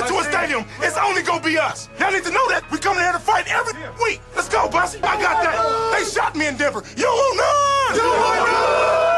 [0.00, 1.88] Come into a stadium, it's only gonna be us.
[1.98, 2.64] Y'all need to know that.
[2.70, 4.20] We coming here to fight every week.
[4.34, 4.98] Let's go, Bussy.
[5.02, 5.98] I got that.
[5.98, 6.82] They shot me in Denver.
[6.96, 7.96] You want none.
[7.96, 9.10] You.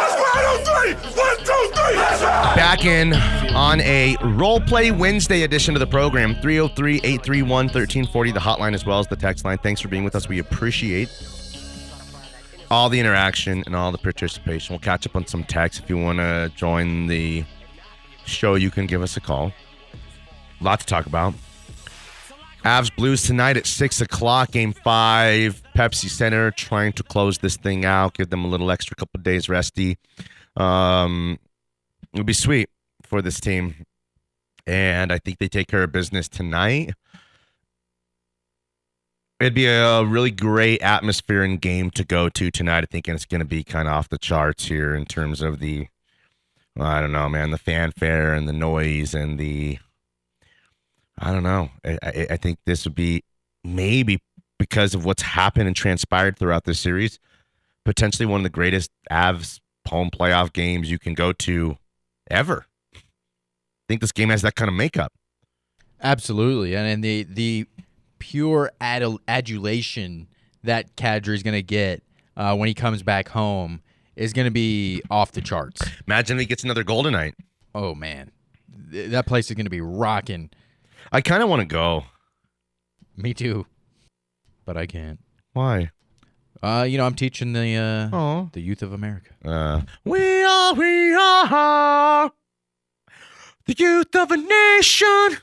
[0.00, 0.14] Let's
[2.22, 2.54] ride.
[2.54, 3.14] Back in
[3.54, 8.84] on a role play Wednesday edition of the program 303 831 1340, the hotline as
[8.84, 9.58] well as the text line.
[9.58, 10.28] Thanks for being with us.
[10.28, 11.08] We appreciate
[12.74, 14.74] all the interaction and all the participation.
[14.74, 15.78] We'll catch up on some text.
[15.78, 17.44] If you want to join the
[18.26, 19.52] show, you can give us a call.
[20.60, 21.34] A lot to talk about.
[22.64, 25.62] Avs Blues tonight at 6 o'clock, game five.
[25.76, 29.48] Pepsi Center trying to close this thing out, give them a little extra couple days
[29.48, 29.96] resty.
[30.56, 31.38] Um,
[32.12, 32.70] it would be sweet
[33.04, 33.86] for this team.
[34.66, 36.94] And I think they take care of business tonight.
[39.44, 42.82] It'd be a really great atmosphere and game to go to tonight.
[42.82, 45.60] I think it's going to be kind of off the charts here in terms of
[45.60, 45.88] the,
[46.80, 49.80] I don't know, man, the fanfare and the noise and the,
[51.18, 51.68] I don't know.
[51.84, 53.22] I, I, I think this would be
[53.62, 54.22] maybe
[54.58, 57.18] because of what's happened and transpired throughout this series,
[57.84, 61.76] potentially one of the greatest Avs home playoff games you can go to
[62.30, 62.64] ever.
[62.94, 62.98] I
[63.88, 65.12] think this game has that kind of makeup.
[66.02, 67.66] Absolutely, and, and the the
[68.18, 70.28] pure adul- adulation
[70.62, 72.02] that Kadri is going to get
[72.36, 73.80] uh, when he comes back home
[74.16, 75.82] is going to be off the charts.
[76.06, 77.34] Imagine if he gets another goal tonight.
[77.74, 78.30] Oh man,
[78.90, 80.50] Th- that place is going to be rocking.
[81.12, 82.04] I kind of want to go.
[83.16, 83.66] Me too,
[84.64, 85.20] but I can't.
[85.52, 85.90] Why?
[86.62, 89.30] Uh, you know, I'm teaching the uh, the youth of America.
[89.44, 92.32] Uh, we are, we are
[93.66, 95.38] the youth of a nation.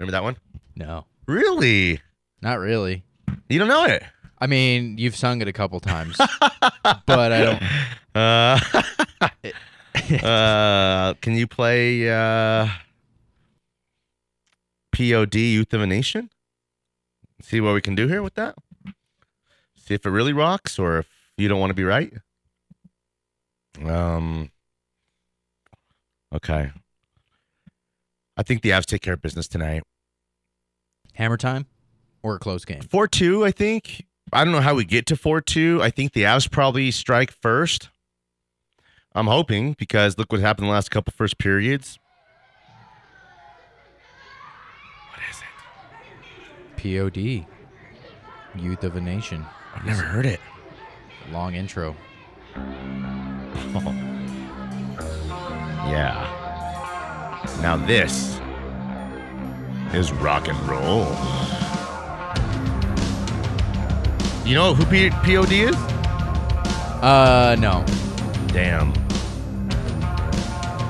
[0.00, 0.36] Remember that one?
[0.76, 2.00] No, Really?
[2.44, 3.02] Not really.
[3.48, 4.04] You don't know it?
[4.38, 6.16] I mean, you've sung it a couple times,
[7.06, 7.62] but I don't.
[8.16, 8.60] Uh,
[10.22, 12.68] uh, can you play uh,
[14.92, 16.30] POD Youth of a Nation?
[17.42, 18.54] See what we can do here with that?
[19.76, 22.12] See if it really rocks or if you don't want to be right?
[23.84, 24.52] Um,
[26.32, 26.70] okay.
[28.36, 29.82] I think the Avs take care of business tonight.
[31.14, 31.66] Hammer time
[32.24, 32.80] or a close game.
[32.80, 34.06] 4 2, I think.
[34.32, 35.80] I don't know how we get to 4 2.
[35.80, 37.90] I think the Avs probably strike first.
[39.14, 42.00] I'm hoping because look what happened the last couple first periods.
[45.10, 45.38] What is
[46.82, 47.04] it?
[47.12, 47.46] POD,
[48.60, 49.44] youth of a nation.
[49.74, 50.40] I've never heard it.
[51.30, 51.94] Long intro.
[55.84, 56.26] Yeah.
[57.60, 58.40] Now this
[59.92, 61.04] is rock and roll.
[64.44, 65.76] You know who P- POD is?
[67.02, 67.84] Uh, no.
[68.48, 68.92] Damn.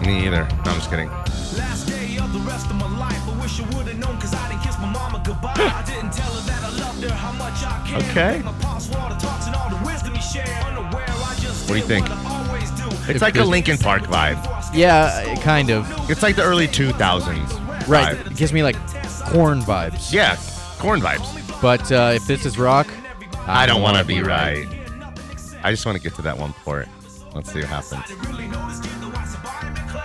[0.04, 0.44] Me either.
[0.64, 1.08] No, I'm just kidding.
[1.08, 3.16] Last day of the rest of my life.
[3.28, 5.54] I wish I would've known cause I didn't kiss my mama goodbye.
[5.56, 8.02] I didn't tell her that I loved her, how much I cared.
[8.10, 8.42] Okay.
[8.44, 10.48] My pops water talks and all the wisdom he shared.
[10.64, 12.08] Unaware, I just What do you think?
[12.08, 13.12] what I always do.
[13.12, 14.44] It's like a Linkin Park vibe.
[14.74, 15.86] Yeah, kind of.
[16.10, 17.86] It's like the early 2000s.
[17.86, 18.16] Right.
[18.18, 18.26] vibe.
[18.32, 18.76] It gives me like
[19.26, 20.12] Korn vibes.
[20.12, 20.36] Yeah,
[20.78, 21.30] Korn vibes.
[21.62, 22.88] But uh, if this is rock,
[23.46, 24.66] I don't um, want to be right.
[25.62, 26.88] I just want to get to that one port.
[27.34, 28.10] Let's see what happens.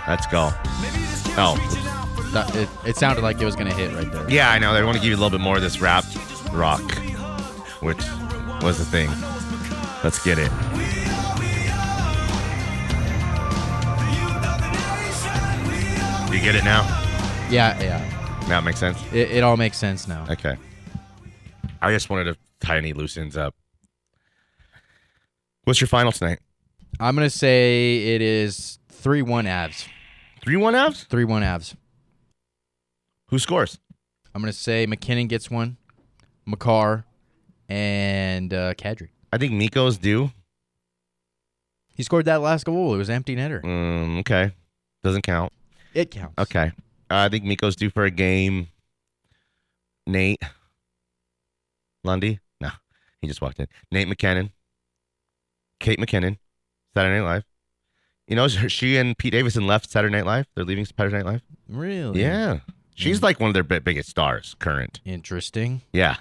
[0.08, 0.50] Let's go.
[1.36, 1.56] Oh,
[2.32, 4.28] That- it, it sounded like it was gonna hit right there.
[4.30, 4.74] yeah, I know.
[4.74, 6.04] They want to give you a little bit more of this rap
[6.52, 6.82] rock,
[7.80, 8.02] which
[8.62, 9.08] was the thing.
[10.02, 10.50] Let's get it.
[16.32, 16.82] You get it now?
[17.50, 18.46] Yeah, yeah.
[18.48, 18.98] Now it makes sense?
[19.12, 20.24] It, it all makes sense now.
[20.30, 20.56] Okay.
[21.82, 23.54] I just wanted to tie loosens up.
[25.64, 26.40] What's your final tonight?
[26.98, 29.86] I'm gonna say it is three one Avs.
[30.42, 31.06] 3 1 Avs?
[31.06, 31.74] Three one Avs.
[33.28, 33.78] Who scores?
[34.34, 35.76] I'm gonna say MacKinnon gets one,
[36.46, 37.04] Makar,
[37.68, 39.08] and uh, Kadri.
[39.32, 40.32] I think Mikko's due.
[41.94, 42.94] He scored that last goal.
[42.94, 43.62] It was empty netter.
[43.64, 44.52] Um, okay.
[45.04, 45.52] Doesn't count.
[45.92, 46.34] It counts.
[46.38, 46.72] Okay.
[47.10, 48.68] Uh, I think Mikko's due for a game.
[50.06, 50.42] Nate
[52.02, 52.40] Lundy?
[53.20, 53.66] He just walked in.
[53.90, 54.50] Nate MacKinnon.
[55.78, 56.38] Kate McKinnon.
[56.94, 57.44] Saturday Night Live.
[58.26, 60.46] You know, she and Pete Davidson left Saturday Night Live.
[60.54, 61.42] They're leaving Saturday Night Live.
[61.68, 62.20] Really?
[62.20, 62.60] Yeah.
[62.94, 63.24] She's hmm.
[63.24, 65.00] like one of their bi- biggest stars, current.
[65.04, 65.82] Interesting.
[65.92, 66.16] Yeah.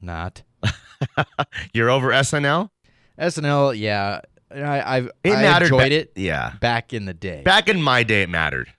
[0.00, 0.42] Not.
[1.72, 2.70] You're over SNL?
[3.18, 3.78] SNL.
[3.78, 4.20] Yeah.
[4.54, 5.64] I I've It I mattered.
[5.66, 6.52] enjoyed ba- it Yeah.
[6.60, 7.42] back in the day.
[7.42, 8.72] Back in my day, it mattered.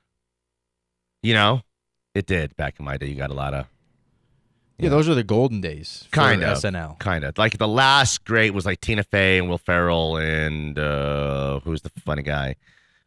[1.23, 1.61] You know,
[2.13, 2.55] it did.
[2.55, 3.65] Back in my day, you got a lot of
[4.79, 6.07] yeah, those are the golden days.
[6.11, 6.99] Kind of SNL.
[6.99, 11.59] kind of like the last great was like Tina Fey and Will Ferrell and uh
[11.61, 12.55] who's the funny guy,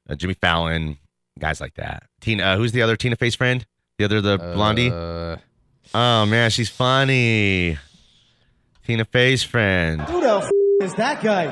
[0.08, 0.99] uh, Jimmy Fallon,
[1.38, 2.02] Guys like that.
[2.20, 3.64] Tina, uh, who's the other Tina Fey's friend?
[3.99, 4.90] The other, the blondie.
[4.90, 5.37] Uh,
[5.94, 7.76] Oh man, she's funny.
[8.87, 10.00] Tina Fey's friend.
[10.02, 10.50] Who the f-
[10.82, 11.46] is that guy?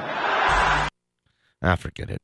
[1.62, 2.19] Ah, forget it.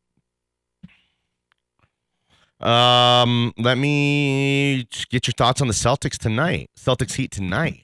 [2.60, 6.70] Um, let me get your thoughts on the Celtics tonight.
[6.78, 7.82] Celtics Heat tonight.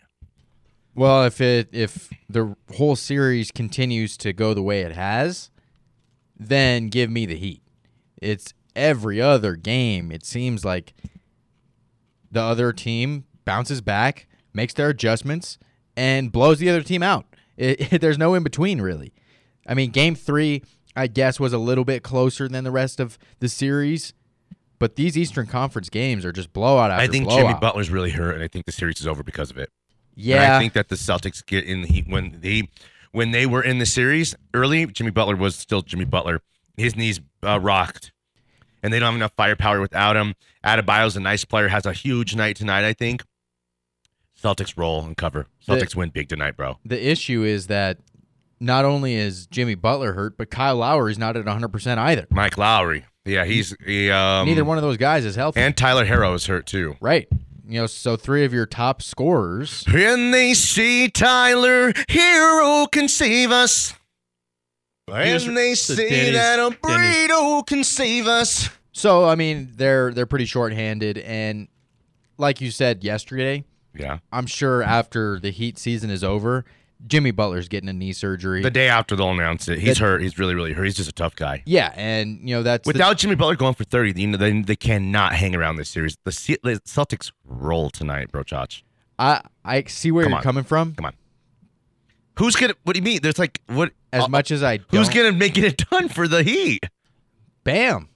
[0.95, 5.51] well, if it if the whole series continues to go the way it has,
[6.39, 7.63] then give me the Heat.
[8.23, 10.11] It's every other game.
[10.13, 10.95] It seems like
[12.31, 15.59] the other team bounces back, makes their adjustments,
[15.97, 17.27] and blows the other team out.
[17.57, 19.13] It, it- there's no in between, really.
[19.67, 20.63] I mean, game three,
[20.97, 24.15] I guess, was a little bit closer than the rest of the series,
[24.81, 27.47] but these Eastern Conference games are just blowout after I think blowout.
[27.47, 29.71] Jimmy Butler's really hurt, and I think the series is over because of it.
[30.17, 32.69] And yeah, I think that the Celtics get in the heat when they
[33.13, 34.87] when they were in the series early.
[34.87, 36.43] Jimmy Butler was still Jimmy Butler.
[36.77, 38.11] His knees uh, rocked,
[38.83, 40.35] and they don't have enough firepower without him.
[40.65, 42.85] Adebayo's a nice player, has a huge night tonight.
[42.85, 43.23] I think
[44.43, 45.47] Celtics roll and cover.
[45.67, 46.79] The- Celtics win big tonight, bro.
[46.85, 47.99] the issue is that
[48.61, 52.27] not only is Jimmy Butler hurt, but Kyle Lowry's not at 100% either.
[52.31, 55.61] Mike Lowry, yeah, he's he, um, Neither one of those guys is healthy.
[55.61, 56.97] and Tyler Herro is hurt too.
[57.01, 57.29] right.
[57.69, 59.85] You know, so three of your top scorers.
[59.93, 63.95] When they say Tyler Herro can save us.
[65.07, 67.29] Here's When they the say Denny's- that a Denny's.
[67.31, 68.69] burrito can save us.
[68.93, 71.69] So, I mean, they're they're pretty shorthanded and
[72.39, 73.65] like you said yesterday,
[73.95, 74.19] Yeah.
[74.33, 76.65] I'm sure after the Heat season is over,
[77.07, 78.63] Jimmy Butler's getting a knee surgery.
[78.63, 79.79] The day after they'll announce it.
[79.79, 80.23] He's The- hurt.
[80.23, 80.85] He's really, really hurt.
[80.85, 81.63] He's just a tough guy.
[81.67, 84.61] yeah, and you know that's the- Without Jimmy Butler going for 30, you know, they,
[84.63, 86.17] they cannot hang around this series.
[86.25, 88.83] The, Ce- the Celtics roll tonight, bro, Chach.
[89.19, 90.43] I I see where Come you're on.
[90.43, 90.95] coming from.
[90.95, 91.15] Come on.
[92.39, 93.21] Who's going to, what do you mean?
[93.23, 93.93] There's like, what?
[94.13, 96.85] As uh, much as I Who's to make it done for the Heat?
[97.65, 98.09] Bam.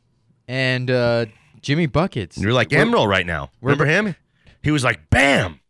[0.48, 1.26] And uh
[1.60, 2.37] Jimmy Buckets.
[2.38, 3.50] You're like Emeril right now.
[3.60, 4.14] Remember him?
[4.62, 5.60] He was like, bam.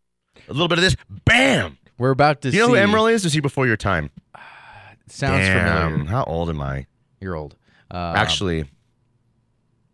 [0.49, 1.79] A little bit of this, bam.
[1.99, 2.81] We're about to Do you know see.
[2.81, 3.25] who Emeril is?
[3.25, 4.11] Is he before your time?
[5.09, 5.91] Sounds Damn.
[5.93, 6.11] familiar.
[6.11, 6.87] How old am I?
[7.21, 7.57] You're old.
[7.91, 8.65] Uh, Actually,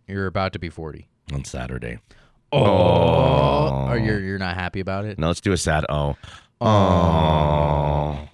[0.08, 1.06] you're about to be 40.
[1.32, 1.98] on Saturday.
[2.52, 5.18] Oh, or you're you're not happy about it?
[5.18, 6.16] No, let's do a sad oh.
[6.60, 8.28] Oh.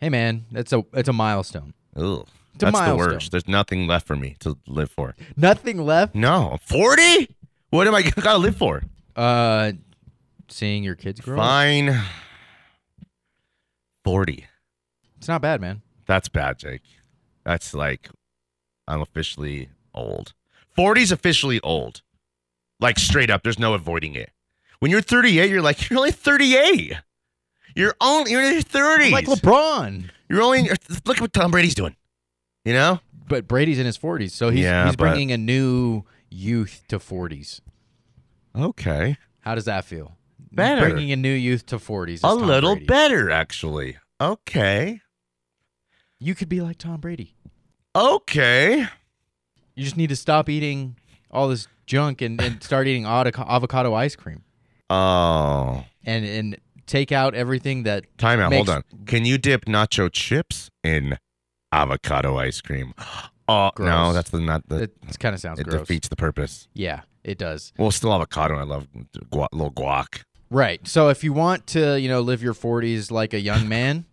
[0.00, 1.74] Hey man, that's a it's a milestone.
[1.96, 2.26] Ugh.
[2.54, 2.98] It's a That's the milestone.
[3.14, 3.30] worst.
[3.32, 5.14] There's nothing left for me to live for.
[5.36, 6.14] Nothing left.
[6.14, 6.58] No.
[6.66, 7.34] 40?
[7.70, 8.82] What am I got to live for?
[9.16, 9.72] Uh,
[10.48, 11.40] seeing your kids grow.
[11.40, 11.40] up.
[14.04, 14.12] Fine.
[14.12, 14.46] 40.
[15.18, 15.82] It's not bad, man.
[16.06, 16.82] That's bad, Jake.
[17.44, 18.08] That's like,
[18.88, 20.32] I'm officially old.
[20.76, 22.02] 40's officially old.
[22.80, 24.30] Like straight up, there's no avoiding it.
[24.80, 26.94] When you're 38, you're like, you're only 38.
[27.76, 29.12] You're only, you're in your 30s.
[29.12, 30.68] Like LeBron, You're only,
[31.04, 31.96] look at what Tom Brady's doing.
[32.64, 33.00] You know?
[33.28, 36.98] but Brady's in his 40s, so he's Yeah, he's but- bringing a new youth to
[36.98, 37.60] 40s.
[38.54, 39.16] Okay.
[39.40, 40.16] How does that feel?
[40.54, 40.80] Better.
[40.90, 42.08] Bringing a new youth to 40s.
[42.14, 42.86] is A Tom little Brady.
[42.86, 43.96] better, actually.
[44.20, 45.00] Okay.
[46.20, 47.34] You could be like Tom Brady.
[47.96, 48.86] Okay.
[49.74, 50.96] You just need to stop eating
[51.30, 54.42] all this junk and, and start eating avocado ice cream
[54.90, 55.84] Oh.
[56.04, 56.56] and and
[56.86, 58.52] take out everything that Time out.
[58.52, 58.82] Hold on.
[59.06, 61.18] Can you dip nacho chips in
[61.72, 62.92] avocado ice cream?
[63.48, 64.82] Oh, no, that's the not the.
[64.84, 65.80] It kind of sounds it gross.
[65.80, 66.68] defeats the purpose.
[66.74, 67.72] Yeah, it does.
[67.78, 68.56] Well, still avocado.
[68.56, 68.86] I love
[69.32, 70.22] guac, little guac.
[70.52, 70.86] Right.
[70.86, 74.04] So if you want to, you know, live your 40s like a young man,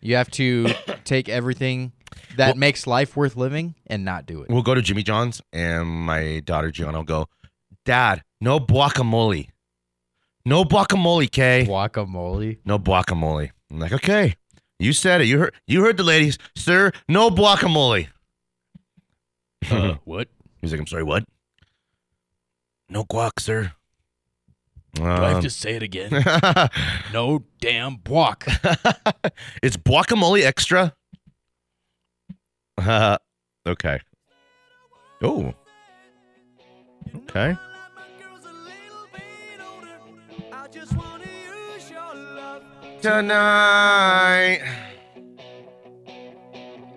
[0.00, 0.68] you have to
[1.04, 1.92] take everything
[2.36, 4.48] that Well- makes life worth living and not do it.
[4.50, 7.28] We'll go to Jimmy John's, and my daughter Gianna will go,
[7.84, 9.48] Dad, no guacamole.
[10.46, 11.66] No guacamole, Kay.
[11.68, 12.58] Guacamole.
[12.64, 13.50] No guacamole.
[13.70, 14.34] I'm like, okay.
[14.78, 15.26] You said it.
[15.26, 16.38] You heard you heard the ladies.
[16.56, 18.08] Sir, no guacamole.
[19.70, 20.28] Uh, what?
[20.60, 21.24] He's like, I'm sorry, what?
[22.88, 23.72] No guac, sir.
[24.94, 26.10] Do I have Um, to say it again?
[27.12, 28.44] no damn guac.
[29.62, 30.94] it's guacamole extra?
[32.78, 33.16] Uh,
[33.66, 34.00] okay.
[35.22, 35.54] Oh.
[37.14, 37.56] Okay.
[43.00, 44.60] Tonight.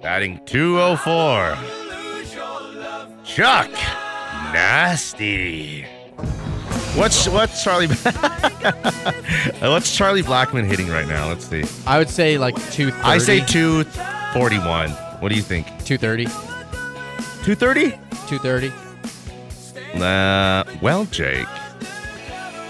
[0.02, 1.58] Batting 204.
[3.24, 3.72] Chuck
[4.54, 5.86] Nasty.
[6.96, 7.88] What's what's Charlie
[9.60, 11.28] What's Charlie Blackmon hitting right now?
[11.28, 11.66] Let's see.
[11.86, 12.92] I would say like two.
[13.04, 14.92] I say 241.
[14.92, 15.68] What do you think?
[15.84, 16.26] 230.
[17.44, 17.92] 230?
[18.28, 18.72] 230.
[20.02, 21.48] Uh, well, Jake,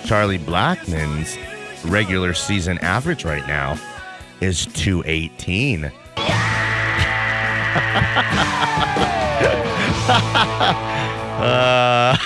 [0.05, 1.38] Charlie Blackmon's
[1.86, 3.79] regular season average right now
[4.41, 5.86] is 218.
[11.38, 12.17] uh,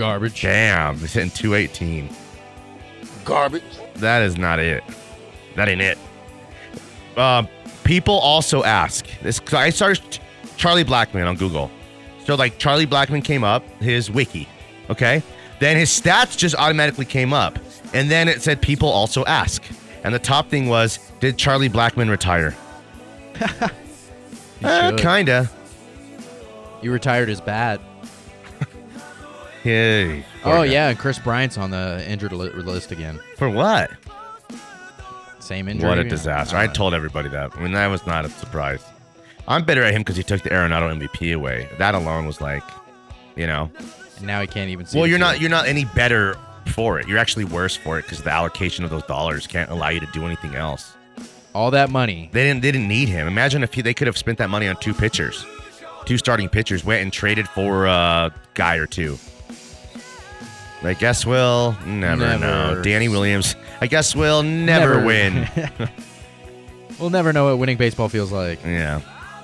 [0.00, 0.40] Garbage.
[0.40, 2.08] Damn, he's hitting 218.
[3.26, 3.62] Garbage.
[3.96, 4.82] That is not it.
[5.56, 5.98] That ain't it.
[7.18, 7.42] Uh,
[7.84, 9.40] people also ask this.
[9.52, 10.20] I searched
[10.56, 11.70] Charlie Blackmon on Google.
[12.24, 14.48] So like Charlie Blackmon came up, his wiki,
[14.88, 15.22] okay.
[15.58, 17.58] Then his stats just automatically came up,
[17.92, 19.62] and then it said people also ask,
[20.02, 22.54] and the top thing was, did Charlie Blackmon retire?
[24.60, 25.50] He Uh, kinda.
[26.82, 27.80] You retired as bad.
[29.62, 30.24] Hey.
[30.44, 33.20] Oh yeah, and Kris Bryant's on the injured li- list again.
[33.36, 33.90] For what?
[35.38, 35.88] Same injury.
[35.88, 36.56] What a disaster!
[36.56, 37.50] I Uh, told everybody that.
[37.56, 38.82] I mean, that was not a surprise.
[39.48, 41.68] I'm better at him because he took the Arenado MVP away.
[41.78, 42.62] That alone was like,
[43.36, 43.70] you know.
[44.18, 44.98] and now he can't even see.
[44.98, 46.36] Well, you're not you're not any better
[46.66, 47.08] for it.
[47.08, 50.06] You're actually worse for it because the allocation of those dollars can't allow you to
[50.12, 50.94] do anything else.
[51.54, 52.30] all that money.
[52.32, 53.26] They didn't they didn't need him.
[53.26, 55.44] Imagine if he, they could have spent that money on two pitchers,
[56.04, 59.18] two starting pitchers, went and traded for a guy or two.
[60.82, 62.80] I guess we'll never, know.
[62.82, 63.54] Danny Williams.
[63.80, 65.06] I guess we'll never, Never.
[65.06, 65.48] win.
[66.98, 68.62] We'll never know what winning baseball feels like.
[68.62, 69.00] yeah.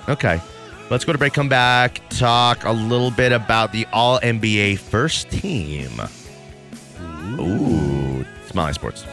[0.07, 0.39] Okay.
[0.91, 1.33] Let's go to break.
[1.33, 2.01] Come back.
[2.09, 5.89] Talk a little bit about the All NBA first team.
[7.39, 9.05] Ooh, Smiley Sports.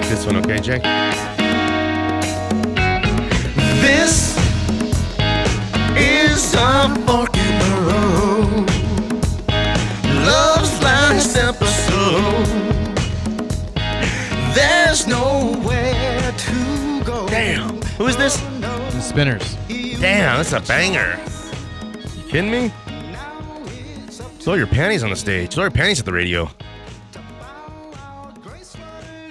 [0.00, 0.82] Take this one, okay, Jake?
[3.80, 4.36] This
[5.96, 8.66] is a fork in the road.
[10.26, 12.46] Love's last episode.
[14.52, 17.28] There's nowhere to go.
[17.28, 17.80] Damn.
[17.98, 18.36] Who is this?
[18.38, 19.56] The spinners.
[19.68, 21.20] Damn, that's a banger.
[22.16, 22.72] You kidding me?
[24.40, 25.54] Throw your panties on the stage.
[25.54, 26.50] Throw your panties at the radio.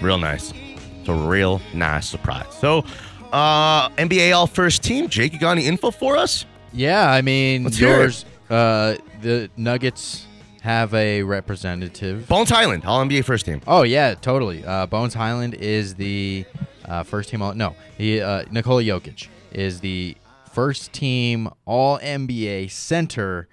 [0.04, 0.54] Real nice.
[1.00, 2.54] It's a real nice surprise.
[2.60, 2.84] So,
[3.32, 5.08] uh, NBA All First Team.
[5.08, 6.46] Jake, you got any info for us?
[6.74, 8.26] Yeah, I mean, Let's yours.
[8.50, 10.28] Uh, the Nuggets
[10.62, 12.28] have a representative.
[12.28, 13.62] Bones Hyland, All NBA First Team.
[13.66, 14.66] Oh yeah, totally.
[14.66, 16.46] Uh, Bones Hyland is the
[16.84, 17.42] uh, first team.
[17.42, 20.18] All, no, he uh, Nikola Jokic is the
[20.52, 23.48] first team All NBA center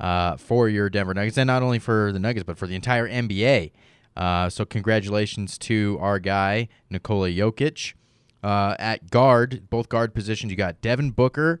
[0.00, 3.06] uh, for your Denver Nuggets, and not only for the Nuggets, but for the entire
[3.06, 3.72] NBA.
[4.16, 7.94] Uh, so congratulations to our guy Nikola Jokic.
[8.42, 11.60] Uh, at guard, both guard positions, you got Devin Booker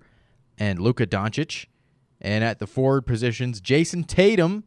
[0.58, 1.66] and Luka Doncic,
[2.20, 4.64] and at the forward positions, Jayson Tatum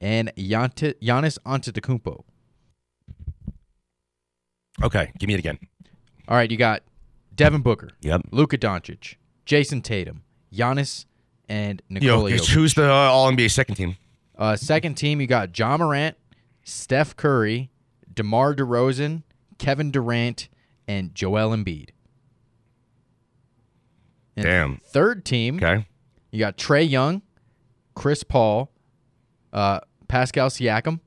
[0.00, 2.24] and Giannis Giannis Antetokounmpo.
[4.82, 5.58] Okay, give me it again.
[6.28, 6.82] All right, you got
[7.34, 8.22] Devin Booker, Yep.
[8.30, 11.04] Luka Doncic, Jayson Tatum, Giannis,
[11.48, 12.48] and Nikola Jokic.
[12.50, 13.96] who's the uh, All NBA second team?
[14.38, 16.16] Uh, second team, you got Ja Morant,
[16.62, 17.70] Steph Curry,
[18.12, 19.22] DeMar DeRozan,
[19.58, 20.48] Kevin Durant,
[20.88, 21.90] and Joel Embiid.
[24.36, 24.76] And Damn.
[24.84, 25.86] Third team, Okay.
[26.30, 27.22] you got Trae Young,
[27.94, 28.70] Chris Paul,
[29.52, 31.00] uh, Pascal Siakam,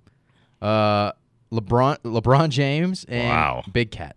[0.62, 1.12] uh,
[1.52, 3.64] LeBron LeBron James, and Wow.
[3.72, 4.16] Big Cat.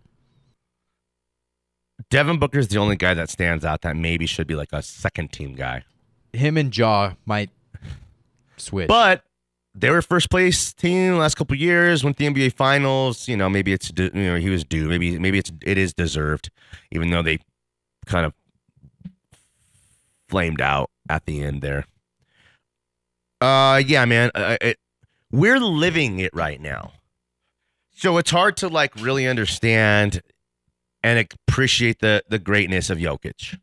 [2.10, 4.82] Devin Booker is the only guy that stands out that maybe should be like a
[4.82, 5.84] second team guy.
[6.32, 7.50] Him and Ja might
[8.56, 8.88] switch.
[8.88, 9.24] But
[9.74, 12.02] they were first place team last couple years.
[12.02, 13.28] Went the NBA Finals.
[13.28, 14.88] You know, maybe it's you know he was due.
[14.88, 16.50] Maybe maybe it's it is deserved,
[16.90, 17.38] even though they
[18.06, 18.32] kind of
[20.28, 21.84] flamed out at the end there.
[23.40, 24.78] Uh, yeah, man, uh, it,
[25.30, 26.92] we're living it right now,
[27.94, 30.22] so it's hard to like really understand
[31.02, 33.58] and appreciate the the greatness of Jokic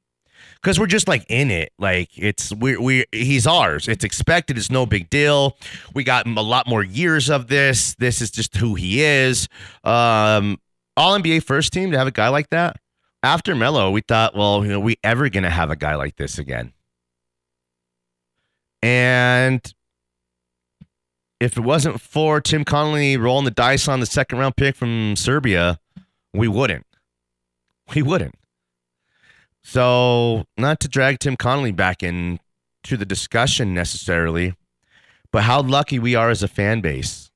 [0.65, 1.71] because we're just like in it.
[1.77, 3.87] Like it's we we he's ours.
[3.87, 4.57] It's expected.
[4.57, 5.57] It's no big deal.
[5.93, 7.93] We got a lot more years of this.
[7.99, 9.47] This is just who he is.
[9.83, 10.57] Um,
[10.97, 12.77] All NBA first team to have a guy like that.
[13.21, 16.39] After Melo, we thought, well, you know, we ever gonna have a guy like this
[16.39, 16.73] again?
[18.81, 19.61] And
[21.39, 25.15] if it wasn't for Tim Connelly rolling the dice on the second round pick from
[25.15, 25.79] Serbia,
[26.33, 26.87] we wouldn't.
[27.93, 28.33] We wouldn't.
[29.67, 32.37] So, not to drag Tim Connelly back into
[32.87, 34.53] the discussion necessarily,
[35.31, 37.31] but how lucky we are as a fan base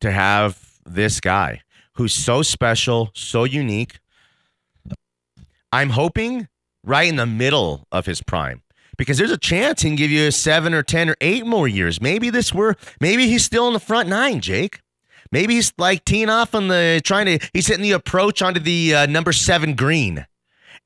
[0.00, 1.62] to have this guy
[1.94, 4.00] who's so special, so unique.
[5.72, 6.48] I'm hoping
[6.82, 8.62] right in the middle of his prime
[8.98, 11.68] because there's a chance he can give you a seven or 10 or eight more
[11.68, 12.02] years.
[12.02, 14.80] Maybe this were, maybe he's still in the front nine, Jake.
[15.30, 18.94] Maybe he's like teeing off on the, trying to, he's hitting the approach onto the
[18.96, 20.26] uh, number seven green.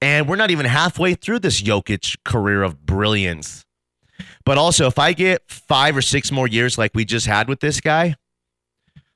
[0.01, 3.65] And we're not even halfway through this Jokic career of brilliance.
[4.45, 7.61] But also, if I get five or six more years like we just had with
[7.61, 8.15] this guy,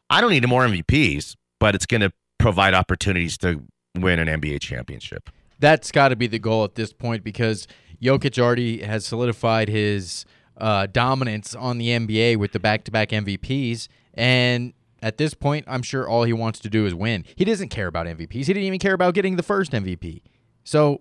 [0.08, 3.62] I don't need more MVPs, but it's going to provide opportunities to
[3.96, 5.30] win an NBA championship.
[5.58, 7.68] That's got to be the goal at this point because
[8.02, 10.24] Jokic already has solidified his
[10.56, 14.72] uh, dominance on the NBA with the back-to-back MVPs, and
[15.02, 17.24] at this point, I'm sure all he wants to do is win.
[17.36, 18.32] He doesn't care about MVPs.
[18.32, 20.22] He didn't even care about getting the first MVP.
[20.70, 21.00] So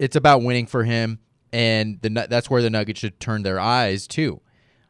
[0.00, 1.20] it's about winning for him,
[1.52, 4.40] and the that's where the Nuggets should turn their eyes to.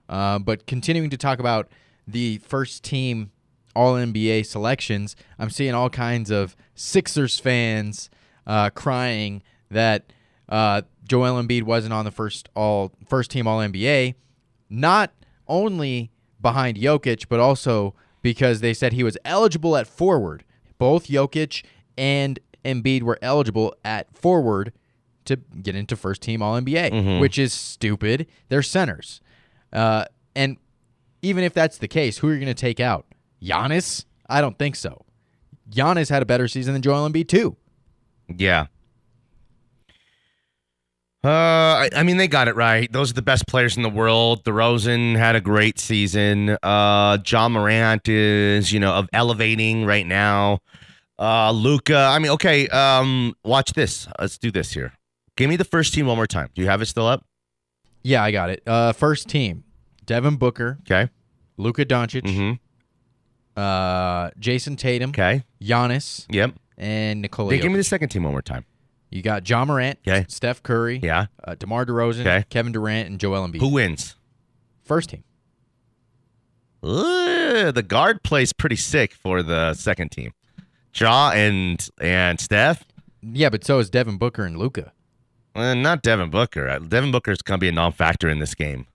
[0.08, 1.68] Uh, but continuing to talk about
[2.06, 3.30] the first team
[3.76, 8.08] All NBA selections, I'm seeing all kinds of Sixers fans
[8.46, 10.14] uh, crying that
[10.48, 14.14] uh, Joel Embiid wasn't on the first all first team All NBA,
[14.70, 15.12] not
[15.46, 16.10] only
[16.40, 20.42] behind Jokic, but also because they said he was eligible at forward.
[20.78, 21.62] Both Jokic
[21.98, 24.72] and Embiid were eligible at forward
[25.26, 28.26] to get into first team All NBA, which is stupid.
[28.48, 29.20] They're centers.
[29.72, 30.04] Uh,
[30.36, 30.56] and
[31.22, 33.06] even if that's the case, who are you going to take out?
[33.42, 34.04] Giannis?
[34.28, 35.04] I don't think so.
[35.70, 37.56] Giannis had a better season than Joel Embiid, too.
[38.28, 38.66] Yeah.
[41.24, 42.92] Uh, I, I mean, they got it right.
[42.92, 44.44] Those are the best players in the world.
[44.44, 46.58] DeRozan had a great season.
[46.62, 50.58] Uh, Ja Morant is, you know, of elevating right now.
[51.18, 51.96] Uh, Luka.
[51.96, 52.66] I mean, okay.
[52.68, 54.08] Um, watch this.
[54.18, 54.92] Let's do this here.
[55.36, 56.48] Give me the first team one more time.
[56.54, 57.24] Do you have it still up?
[58.02, 58.62] Yeah, I got it.
[58.66, 59.64] Uh, first team
[60.04, 61.10] Devin Booker, Okay.
[61.56, 63.60] Luka Doncic, Mm-hmm.
[63.60, 65.44] uh, Jayson Tatum, Okay.
[65.62, 66.54] Giannis, Yep.
[66.76, 67.48] and Nikola.
[67.54, 68.64] Okay, give me the second team one more time.
[69.10, 70.26] You got Ja Morant, Okay.
[70.28, 71.26] Steph Curry, Yeah.
[71.44, 72.44] uh, DeMar DeRozan, Okay.
[72.50, 73.60] Kevin Durant, and Joel Embiid.
[73.60, 74.16] Who wins?
[74.82, 75.24] First team.
[76.82, 80.32] Ugh, the guard plays pretty sick for the second team.
[80.94, 82.84] Ja and and Steph.
[83.22, 84.92] Yeah, but so is Devin Booker and Luka.
[85.54, 86.68] Uh, not Devin Booker.
[86.68, 88.86] Uh, Devin Booker is going to be a non-factor in this game.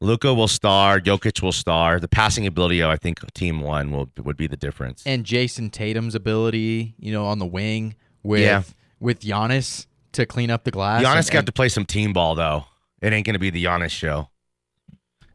[0.00, 1.00] Luka will star.
[1.00, 1.98] Jokic will star.
[2.00, 5.02] The passing ability, of, I think, team one will would be the difference.
[5.06, 8.62] And Jayson Tatum's ability, you know, on the wing with Yeah.
[9.00, 11.02] with Giannis to clean up the glass.
[11.02, 12.66] Giannis and- got and- to play some team ball though.
[13.00, 14.28] It ain't going to be the Giannis show.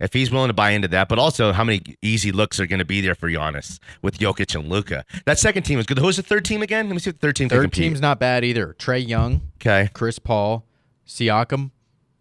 [0.02, 2.80] If he's willing to buy into that, but also how many easy looks are going
[2.80, 5.06] to be there for Giannis with Jokic and Luka.
[5.26, 6.00] That second team is good.
[6.00, 6.88] Who's the third team again?
[6.88, 8.76] Let me see what the third team Third team's not bad either.
[8.80, 9.90] Trae Young, okay.
[9.94, 10.66] Chris Paul,
[11.08, 11.72] Siakam,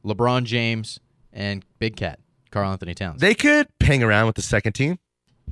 [0.04, 1.00] LeBron James,
[1.32, 2.18] and Big Cat,
[2.50, 3.20] Karl-Anthony Towns.
[3.20, 4.98] They could hang around with the second team.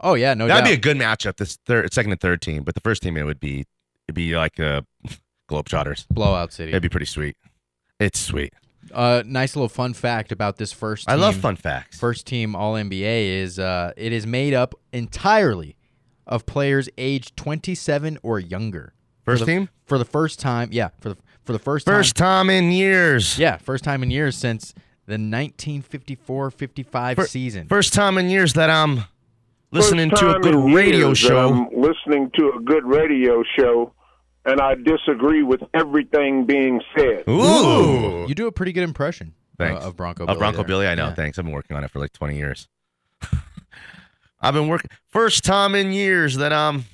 [0.01, 0.65] oh yeah, no doubt.
[0.65, 0.71] That'd doubt.
[0.71, 1.37] be a good matchup.
[1.39, 3.65] This third, second and third team, but the first team it would be
[4.07, 4.83] it'd be like uh,
[5.51, 6.07] Globetrotters.
[6.11, 6.73] blowout city.
[6.73, 7.37] It'd be pretty sweet.
[7.99, 8.53] It's sweet.
[8.93, 11.09] Uh, nice little fun fact about this first.
[11.11, 11.99] I love fun facts.
[11.99, 15.77] First team All NBA is uh, it is made up entirely
[16.27, 18.95] of players aged 27 or younger.
[19.25, 19.69] For First the- team?
[19.85, 20.69] for the first time.
[20.73, 22.47] Yeah, for the for the first First time.
[22.49, 23.39] time in years.
[23.39, 24.75] Yeah, first time in years since
[25.07, 27.67] the 1954-55 Fir- season.
[27.69, 29.05] First time in years that I'm
[29.71, 31.49] listening to a good radio show.
[31.49, 33.93] I'm listening to a good radio show,
[34.45, 37.25] and I disagree with everything being said.
[37.29, 38.27] Ooh.
[38.29, 39.85] You do a pretty good impression uh, Thanks.
[39.85, 40.25] of Bronco.
[40.25, 40.67] Of Billy Bronco there.
[40.67, 41.09] Billy, I know.
[41.09, 41.15] Yeah.
[41.15, 41.39] Thanks.
[41.39, 42.69] I've been working on it for like 20 years.
[44.41, 46.85] I've been working first time in years that um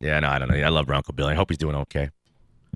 [0.00, 0.56] yeah, no, I don't know.
[0.56, 1.32] I love Bronco Billy.
[1.32, 2.10] I hope he's doing okay.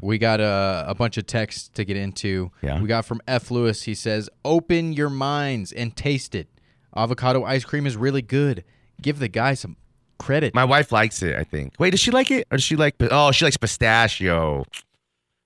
[0.01, 2.51] We got a, a bunch of texts to get into.
[2.63, 2.81] Yeah.
[2.81, 3.51] We got from F.
[3.51, 3.85] Lewis.
[3.85, 6.49] He says, Open your minds and taste it.
[6.97, 8.65] Avocado ice cream is really good.
[9.01, 9.77] Give the guy some
[10.23, 10.55] credit.
[10.55, 11.75] My wife likes it, I think.
[11.79, 12.47] Wait, does she like it?
[12.51, 14.65] Or does she like oh, she likes pistachio.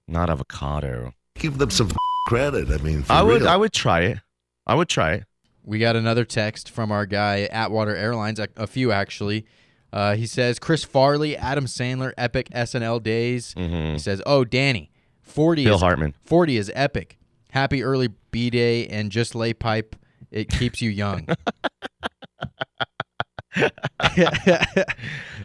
[0.08, 1.12] Not avocado.
[1.34, 1.90] Give them some
[2.28, 2.70] credit.
[2.70, 3.48] I mean, for I would real.
[3.50, 4.18] I would try it.
[4.66, 5.24] I would try it.
[5.64, 9.46] we got another text from our guy, Atwater Airlines, a, a few actually.
[9.92, 13.54] Uh, he says, Chris Farley, Adam Sandler, epic SNL days.
[13.56, 14.90] He says, Oh, Danny,
[15.22, 15.68] 40 Mm-hmm.
[15.68, 16.14] Bill is, Hartman.
[16.24, 17.18] 40 is epic.
[17.50, 19.96] Happy early B day and just lay pipe.
[20.30, 21.28] It keeps you young.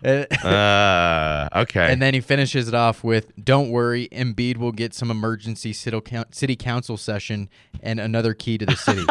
[0.04, 1.92] and, Uh okay.
[1.92, 6.56] and then he finishes it off with, "Don't worry, Embiid will get some emergency city,
[6.56, 7.50] council session
[7.82, 9.04] and another key to the city."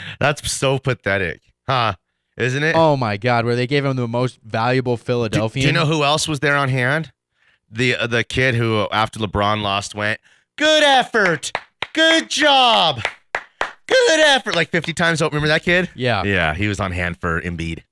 [0.20, 1.40] That's so pathetic.
[1.68, 1.94] Huh?
[2.36, 2.76] Isn't it?
[2.76, 6.04] oh my God, where they gave him the most valuable do, do you know who
[6.04, 7.12] else was there on hand?
[7.70, 10.20] The uh, the kid who after LeBron lost went,
[10.56, 11.50] "Good effort.
[11.94, 13.00] Good job.
[13.86, 15.22] Good effort." Like 50 times.
[15.22, 15.88] Oh, remember that kid?
[15.94, 17.84] Yeah, Yeah, he was on hand for Embiid.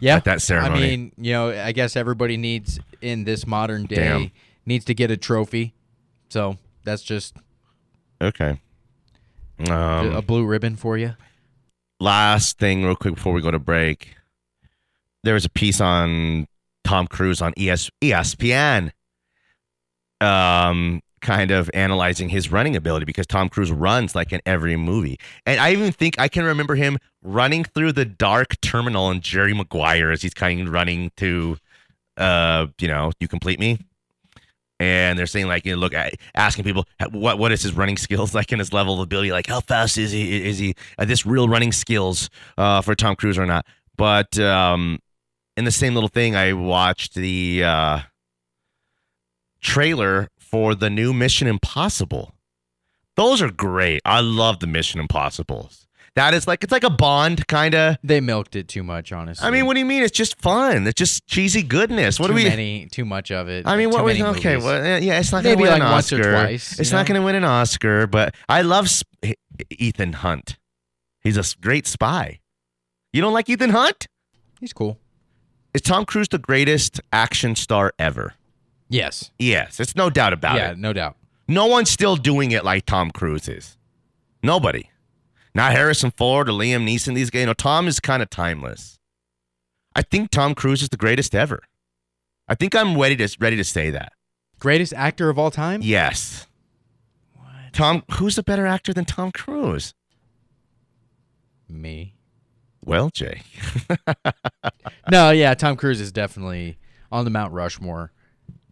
[0.00, 0.16] Yeah.
[0.16, 0.84] at that ceremony.
[0.84, 4.30] I mean, you know, I guess everybody needs in this modern day Damn.
[4.66, 5.74] needs to get a trophy.
[6.28, 7.36] So that's just
[8.20, 8.58] Okay.
[9.68, 11.14] a- Um, a blue ribbon for you.
[12.00, 14.14] last thing, real quick, before we go to break.
[15.22, 16.46] There was a piece on
[16.84, 18.90] Tom Cruise on ES, ESPN.
[20.20, 25.18] Um, kind of analyzing his running ability because Tom Cruise runs like in every movie.
[25.46, 29.54] And I even think I can remember him running through the dark terminal and Jerry
[29.54, 31.58] Maguire as he's kind of running to
[32.20, 33.78] uh, you know, you complete me.
[34.78, 35.92] And they're saying like, you know, look,
[36.34, 39.46] asking people what what is his running skills like in his level of ability, like
[39.46, 40.46] how fast is he?
[40.46, 43.66] Is he uh, this real running skills uh, for Tom Cruise or not?
[43.96, 45.00] But um,
[45.56, 48.00] in the same little thing, I watched the uh,
[49.60, 52.32] trailer for the new Mission Impossible.
[53.16, 54.00] Those are great.
[54.06, 55.86] I love the Mission Impossibles.
[56.16, 57.96] That is like it's like a Bond kind of.
[58.02, 59.46] They milked it too much, honestly.
[59.46, 60.02] I mean, what do you mean?
[60.02, 60.86] It's just fun.
[60.86, 62.18] It's just cheesy goodness.
[62.18, 62.44] What too do we?
[62.48, 63.66] many, too much of it.
[63.66, 64.54] I mean, what was okay?
[64.54, 64.64] movies.
[64.64, 66.32] Well, yeah, it's not Maybe going to win like an once or Oscar.
[66.32, 69.38] twice, it's you not going to win an Oscar, but I love Sp-
[69.70, 70.58] Ethan Hunt.
[71.22, 72.40] He's a great spy.
[73.12, 74.06] You don't like Ethan Hunt?
[74.60, 74.98] He's cool.
[75.74, 78.34] Is Tom Cruise the greatest action star ever?
[78.88, 79.30] Yes.
[79.38, 80.70] Yes, it's no doubt about yeah, it.
[80.70, 81.16] Yeah, no doubt.
[81.46, 83.76] No one's still doing it like Tom Cruise is.
[84.42, 84.90] Nobody.
[85.54, 87.14] Not Harrison Ford or Liam Neeson.
[87.14, 88.98] These guys, you know, Tom is kind of timeless.
[89.96, 91.60] I think Tom Cruise is the greatest ever.
[92.48, 94.12] I think I'm ready to ready to say that.
[94.58, 95.80] Greatest actor of all time?
[95.82, 96.46] Yes.
[97.34, 97.72] What?
[97.72, 99.94] Tom, who's a better actor than Tom Cruise?
[101.68, 102.14] Me.
[102.84, 103.42] Well, Jay.
[105.10, 106.78] No, yeah, Tom Cruise is definitely
[107.10, 108.12] on the Mount Rushmore.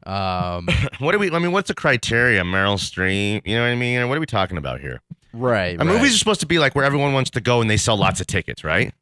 [0.06, 0.68] Um,
[1.00, 1.32] What do we?
[1.32, 2.42] I mean, what's the criteria?
[2.42, 3.44] Meryl Streep.
[3.44, 4.08] You know what I mean?
[4.08, 5.00] What are we talking about here?
[5.32, 5.78] Right.
[5.78, 5.86] Right.
[5.86, 8.20] Movies are supposed to be like where everyone wants to go and they sell lots
[8.20, 8.92] of tickets, right?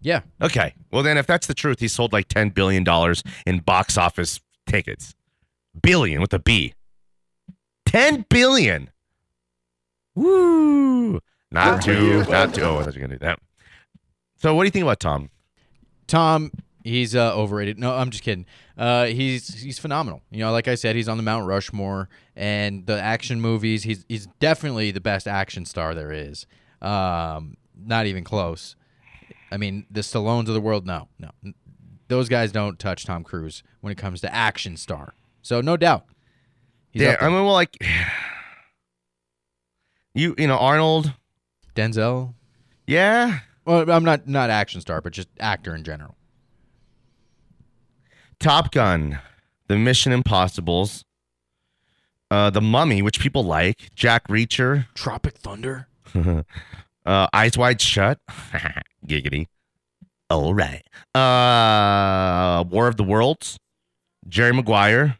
[0.00, 0.20] Yeah.
[0.40, 0.74] Okay.
[0.92, 4.40] Well, then, if that's the truth, he sold like ten billion dollars in box office
[4.66, 5.14] tickets.
[5.82, 6.74] Billion with a B.
[7.84, 8.90] Ten billion.
[10.14, 11.20] Woo!
[11.50, 12.24] Not too.
[12.24, 12.62] Not too.
[12.62, 13.38] Oh, I thought you were gonna do that.
[14.36, 15.30] So, what do you think about Tom?
[16.06, 16.52] Tom,
[16.86, 17.78] he's uh, overrated.
[17.78, 18.46] No, I'm just kidding.
[18.76, 20.22] Uh, he's he's phenomenal.
[20.30, 23.82] You know, like I said, he's on the Mount Rushmore, and the action movies.
[23.82, 26.46] He's he's definitely the best action star there is.
[26.80, 28.76] Um, not even close.
[29.50, 30.86] I mean, the Stallones of the world.
[30.86, 31.30] No, no,
[32.08, 35.14] those guys don't touch Tom Cruise when it comes to action star.
[35.42, 36.06] So no doubt,
[36.92, 37.16] yeah.
[37.20, 37.76] I mean, well, like
[40.14, 41.12] you, you know, Arnold.
[41.74, 42.32] Denzel.
[42.86, 46.15] Yeah, Well, I'm not not action star, but just actor in general.
[48.40, 49.18] Top Gun,
[49.68, 51.04] The Mission Impossibles,
[52.30, 55.88] uh, The Mummy, which people like, Jack Reacher, Tropic Thunder.
[57.06, 58.18] uh, Eyes Wide Shut,
[59.06, 59.46] giggity.
[60.28, 60.82] All right.
[61.14, 63.58] Uh, War of the Worlds,
[64.28, 65.18] Jerry Maguire,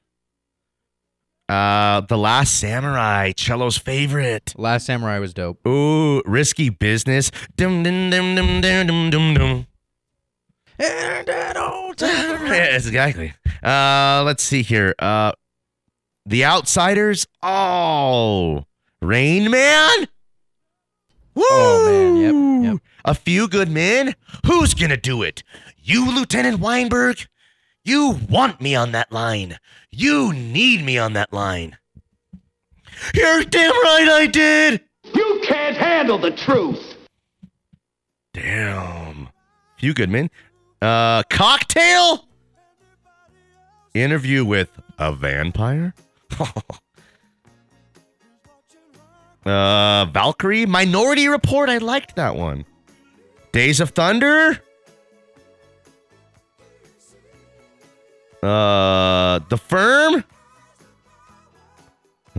[1.49, 4.53] uh, The Last Samurai, Cello's favorite.
[4.57, 5.65] Last Samurai was dope.
[5.67, 7.31] Ooh, Risky Business.
[7.57, 9.67] Dum dum dum dum dum dum dum
[10.79, 11.95] dum.
[12.47, 13.33] Yes, exactly.
[13.63, 14.95] Uh, let's see here.
[14.99, 15.33] Uh,
[16.27, 17.27] The Outsiders.
[17.43, 18.65] Oh,
[19.01, 20.09] Rain Man.
[21.35, 21.45] Woo!
[21.51, 22.83] Oh, man, yep, yep.
[23.05, 24.15] A few good men.
[24.47, 25.43] Who's gonna do it?
[25.83, 27.27] You, Lieutenant Weinberg.
[27.85, 29.59] You want me on that line.
[29.91, 31.77] You need me on that line.
[33.15, 34.81] You're damn right I did.
[35.15, 36.97] You can't handle the truth.
[38.33, 39.29] Damn.
[39.79, 40.31] Few good men.
[40.83, 42.27] Uh, cocktail.
[43.95, 45.95] Interview with a vampire.
[49.47, 50.67] uh, Valkyrie.
[50.67, 51.69] Minority Report.
[51.71, 52.65] I liked that one.
[53.53, 54.61] Days of Thunder.
[58.43, 60.25] Uh, The Firm.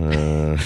[0.00, 0.56] Uh,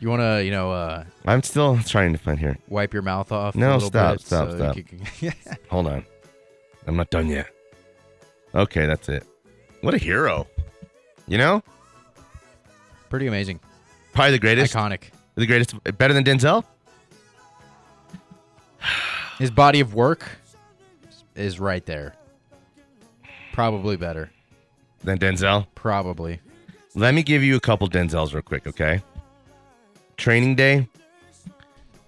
[0.00, 2.58] You want to, you know, uh, I'm still trying to find here.
[2.68, 3.54] wipe your mouth off?
[3.54, 4.76] No, a little stop, bit stop, so stop.
[4.76, 5.32] can-
[5.70, 6.04] Hold on.
[6.90, 7.46] I'm not done yet.
[8.52, 9.24] Okay, that's it.
[9.80, 10.48] What a hero.
[11.28, 11.62] You know?
[13.08, 13.60] Pretty amazing,
[14.12, 14.74] Probably the greatest.
[14.74, 15.02] iconic.
[15.36, 15.76] The greatest.
[15.98, 16.64] Better than Denzel?
[19.38, 20.28] His body of work
[21.36, 22.16] is right there.
[23.52, 24.32] Probably better.
[25.04, 25.68] Than Denzel?
[25.76, 26.40] Probably.
[26.96, 29.00] Let me give you a couple Denzels real quick, okay?
[30.16, 30.88] Training Day,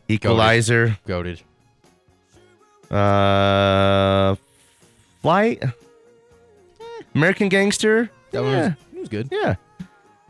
[0.08, 1.40] Equalizer, Goaded.
[2.90, 4.34] uh,
[5.22, 5.62] Flight,
[7.14, 8.10] American Gangster.
[8.32, 9.28] That one yeah, was, it was good.
[9.30, 9.54] yeah.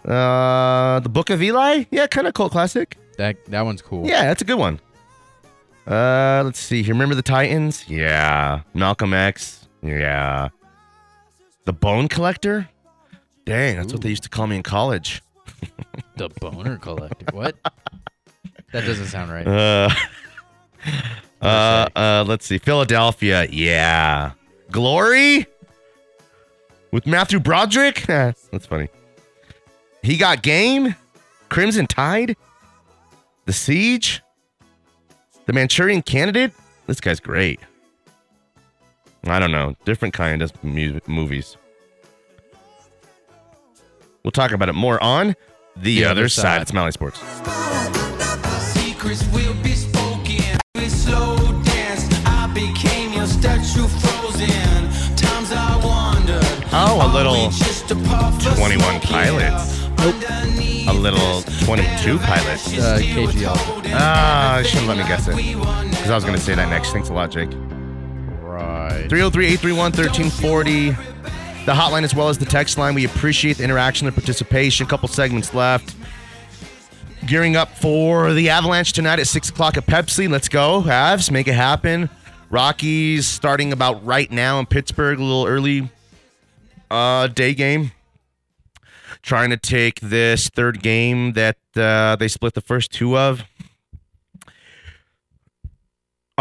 [0.04, 1.84] Uh, The Book of Eli.
[1.90, 2.98] Yeah, kind of cult classic.
[3.18, 4.06] That that one's cool.
[4.06, 4.80] Yeah, that's a good one.
[5.86, 6.94] Uh, let's see here.
[6.94, 7.88] Remember the Titans?
[7.88, 8.62] Yeah.
[8.74, 9.68] Malcolm X?
[9.82, 10.48] Yeah.
[11.64, 12.68] The Bone Collector?
[13.44, 15.22] Dang, that's what they used to call me in college.
[16.16, 17.24] The Boner Collector.
[17.32, 17.56] What?
[18.72, 19.46] that doesn't sound right.
[19.46, 19.88] Uh,
[21.42, 22.58] uh, uh, let's see.
[22.58, 23.46] Philadelphia?
[23.50, 24.32] Yeah.
[24.72, 25.46] Glory?
[26.90, 28.02] With Matthew Broderick?
[28.06, 28.88] that's funny.
[30.02, 30.96] He got game?
[31.48, 32.34] Crimson Tide,
[33.44, 34.22] The Siege,
[35.46, 36.52] The Manchurian Candidate.
[36.86, 37.60] This guy's great.
[39.24, 41.56] I don't know, different kind of mu- movies.
[44.24, 45.36] We'll talk about it more on
[45.76, 46.42] the, The other, Other side.
[46.42, 46.62] Side.
[46.62, 47.18] of Smiley Sports.
[48.72, 50.58] Secrets will be spoken.
[50.74, 52.08] We slow dance.
[52.26, 53.86] I became your statue
[54.32, 55.16] frozen.
[55.16, 56.64] Times I wondered.
[56.72, 59.00] Oh, a little we just a puff of 21?
[59.00, 59.82] Pilots.
[59.98, 62.78] Underneath A little 22 Pilots.
[62.78, 63.54] Uh, KGL.
[63.94, 65.36] Ah, you shouldn't let me guess it.
[65.36, 66.92] Because I was going to say that next.
[66.92, 67.50] Thanks a lot, Jake.
[68.40, 69.06] Right.
[69.08, 70.90] 303 831 1340.
[71.64, 72.94] The hotline as well as the text line.
[72.94, 74.86] We appreciate the interaction and participation.
[74.86, 75.94] A couple segments left.
[77.26, 80.28] Gearing up for the Avalanche tonight at 6 o'clock at Pepsi.
[80.28, 80.82] Let's go.
[80.82, 82.10] Avs, make it happen.
[82.52, 85.88] Rockies starting about right now in Pittsburgh, a little early
[86.90, 87.92] uh, day game.
[89.22, 93.44] Trying to take this third game that uh, they split the first two of.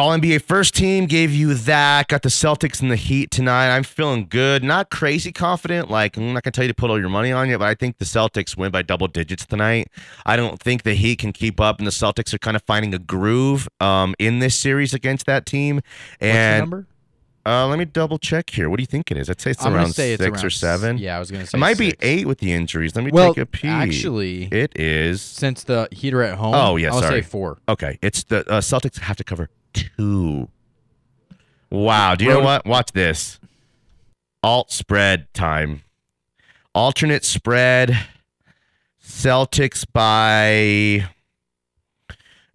[0.01, 2.07] All NBA first team gave you that.
[2.07, 3.69] Got the Celtics and the Heat tonight.
[3.75, 4.63] I'm feeling good.
[4.63, 5.91] Not crazy confident.
[5.91, 7.67] Like, I'm not going to tell you to put all your money on it, but
[7.67, 9.89] I think the Celtics win by double digits tonight.
[10.25, 12.95] I don't think the Heat can keep up, and the Celtics are kind of finding
[12.95, 15.75] a groove um, in this series against that team.
[15.75, 15.85] What's
[16.19, 16.87] the And number?
[17.45, 18.71] Uh, let me double check here.
[18.71, 19.29] What do you think it is?
[19.29, 20.97] I'd say it's I'm around say it's six around or seven.
[20.97, 22.95] Yeah, I was gonna say It might be eight with the injuries.
[22.95, 23.65] Let me Well, take a peek.
[23.69, 25.21] actually, it is.
[25.21, 27.21] since the Heat are at home, Oh, yeah, I'll sorry.
[27.21, 27.59] say four.
[27.69, 30.49] Okay, it's the uh, Celtics have to cover two.
[31.69, 32.65] Wow, do you know what?
[32.65, 33.39] Watch this.
[34.43, 35.83] Alt spread time.
[36.73, 37.97] Alternate spread.
[39.03, 41.07] Celtics by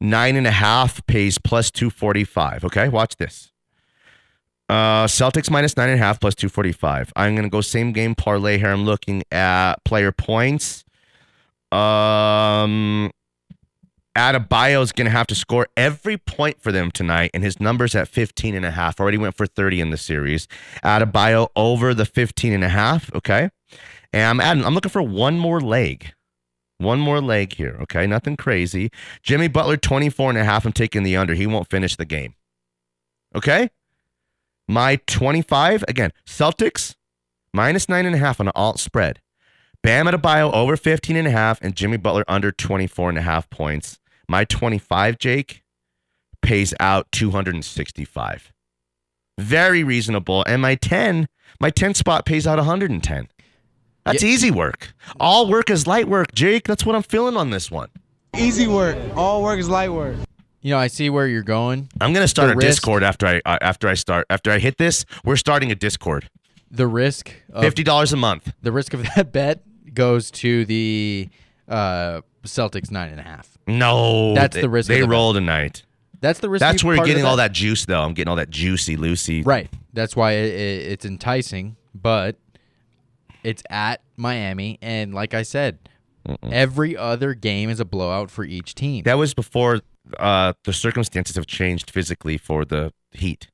[0.01, 2.65] nine and a half pays plus two forty five.
[2.65, 3.53] Okay, watch this.
[4.69, 7.13] Uh, Celtics minus nine and a half plus two forty five.
[7.15, 8.71] I'm gonna go same game parlay here.
[8.71, 10.85] I'm looking at player points.
[11.73, 13.11] Um,
[14.17, 17.95] Adebayo is going to have to score every point for them tonight, and his number's
[17.95, 18.99] at 15 and a half.
[18.99, 20.49] Already went for 30 in the series.
[20.83, 23.15] Adebayo over the 15 and a half.
[23.15, 23.51] Okay.
[24.13, 26.13] And I'm adding, I'm looking for one more leg.
[26.79, 27.77] One more leg here.
[27.83, 28.07] Okay.
[28.07, 28.91] Nothing crazy.
[29.23, 30.65] Jimmy Butler, 24 and a half.
[30.65, 31.35] I'm taking the under.
[31.35, 32.35] He won't finish the game.
[33.35, 33.71] Okay.
[34.67, 36.97] My 25, again, Celtics
[37.53, 39.21] minus nine and a half on an alt spread.
[39.83, 43.49] Bam Adebayo over 15 and a half and Jimmy Butler under 24 and a half
[43.51, 44.01] points.
[44.29, 45.63] My 25, Jake,
[46.43, 48.53] pays out 265.
[49.39, 50.45] Very reasonable.
[50.47, 51.29] And my 10,
[51.61, 53.29] my 10 spot pays out 110.
[54.05, 54.29] That's Yeah.
[54.29, 54.95] easy work.
[55.21, 56.65] All work is light work, Jake.
[56.65, 57.89] That's what I'm feeling on this one.
[58.37, 58.97] Easy work.
[59.17, 60.17] All work is light work.
[60.63, 61.89] You know, I see where you're going.
[62.01, 64.59] I'm gonna start The a risk- Discord after I uh, after I start after I
[64.59, 65.05] hit this.
[65.25, 66.29] We're starting a Discord.
[66.71, 68.53] The risk of Fifty dollars a month.
[68.63, 69.63] the risk of that bet
[69.95, 71.29] goes to the
[71.69, 73.57] uh, Celtics nine and a half.
[73.67, 75.13] No, That's they- the risk of They the bet.
[75.13, 75.83] roll tonight.
[76.21, 76.61] That's the risk.
[76.61, 78.01] That's where you're part of the getting all that juice, though.
[78.03, 79.43] I'm getting all that juicy, Lucy.
[79.43, 79.69] Right.
[79.93, 82.37] That's why it, it, it's enticing, but
[83.45, 85.79] it's at Miami, and like I said,
[86.51, 89.03] every other game is a blowout for each team.
[89.05, 89.81] That was before
[90.19, 93.49] uh, the circumstances have changed physically for the Heat.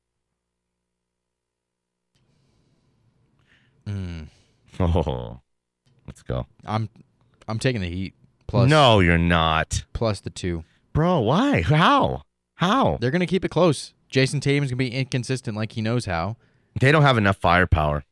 [3.87, 4.29] Mm.
[4.81, 5.41] Oh,
[6.07, 6.47] let's go.
[6.65, 6.89] I'm
[7.47, 8.15] I'm taking the Heat
[8.53, 10.63] plus no, you're not, plus the two.
[10.93, 11.21] bro.
[11.21, 11.63] Why?
[11.63, 12.23] How?
[12.57, 12.99] How?
[13.01, 13.95] They're gonna keep it close.
[14.11, 16.37] Jayson Tatum's gonna be inconsistent like he knows how.
[16.79, 18.05] They don't have enough firepower.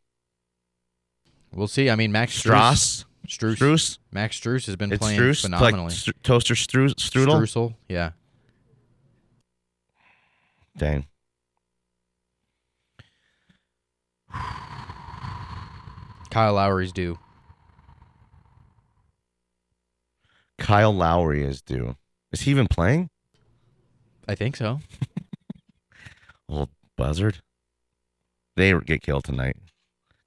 [1.52, 1.90] We'll see.
[1.90, 5.84] I mean, Max Strauss, Struess, Struess, Max Struess has been it's playing Struess, phenomenally.
[5.84, 7.42] like Stru- toaster Stru- strudel.
[7.42, 8.12] Strusel, yeah.
[10.78, 11.06] Dang.
[16.30, 17.18] Kyle Lowry's due.
[20.60, 21.96] Kyle Lowry is due.
[22.32, 23.10] Is he even playing?
[24.28, 24.80] I think so.
[26.48, 27.38] Old buzzard.
[28.56, 29.56] They get killed tonight.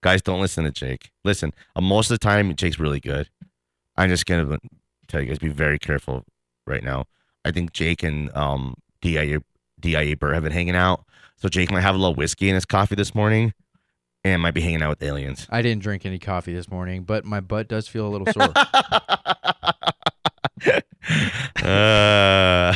[0.01, 1.11] Guys, don't listen to Jake.
[1.23, 3.29] Listen, uh, most of the time, Jake's really good.
[3.95, 4.59] I'm just going to
[5.07, 6.25] tell you guys be very careful
[6.65, 7.05] right now.
[7.45, 9.39] I think Jake and um, D.I.A.
[9.79, 10.15] D.I.A.
[10.15, 11.05] Burr have been hanging out.
[11.37, 13.53] So Jake might have a little whiskey in his coffee this morning
[14.23, 15.47] and might be hanging out with aliens.
[15.49, 18.53] I didn't drink any coffee this morning, but my butt does feel a little sore.
[21.63, 22.75] uh,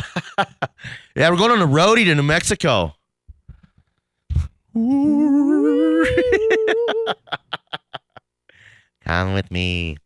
[1.16, 2.94] yeah, we're going on a roadie to New Mexico.
[9.04, 9.96] Come with me.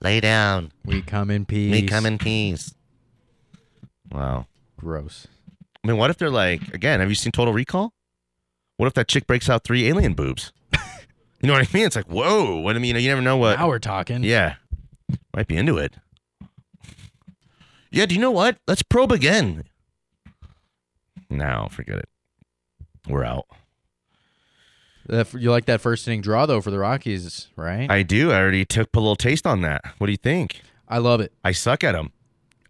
[0.00, 0.72] Lay down.
[0.84, 1.72] we come in peace.
[1.72, 2.74] We come in peace.
[4.10, 4.46] Wow.
[4.78, 5.26] Gross.
[5.82, 7.92] I mean, what if they're like, again, have you seen Total Recall?
[8.76, 10.52] What if that chick breaks out three alien boobs?
[10.72, 11.86] you know what I mean?
[11.86, 12.56] It's like, whoa.
[12.56, 13.58] What I mean, you never know what.
[13.58, 14.22] Now we're talking.
[14.24, 14.54] Yeah.
[15.34, 15.94] Might be into it.
[17.92, 18.56] Yeah, do you know what?
[18.66, 19.64] Let's probe again.
[21.30, 22.08] No, forget it.
[23.08, 23.46] We're out.
[25.08, 27.90] That- You like that first inning draw though for the Rockies, right?
[27.90, 28.30] I do.
[28.32, 29.82] I already took a little taste on that.
[29.98, 30.62] What do you think?
[30.88, 31.32] I love it.
[31.44, 32.12] I suck at them.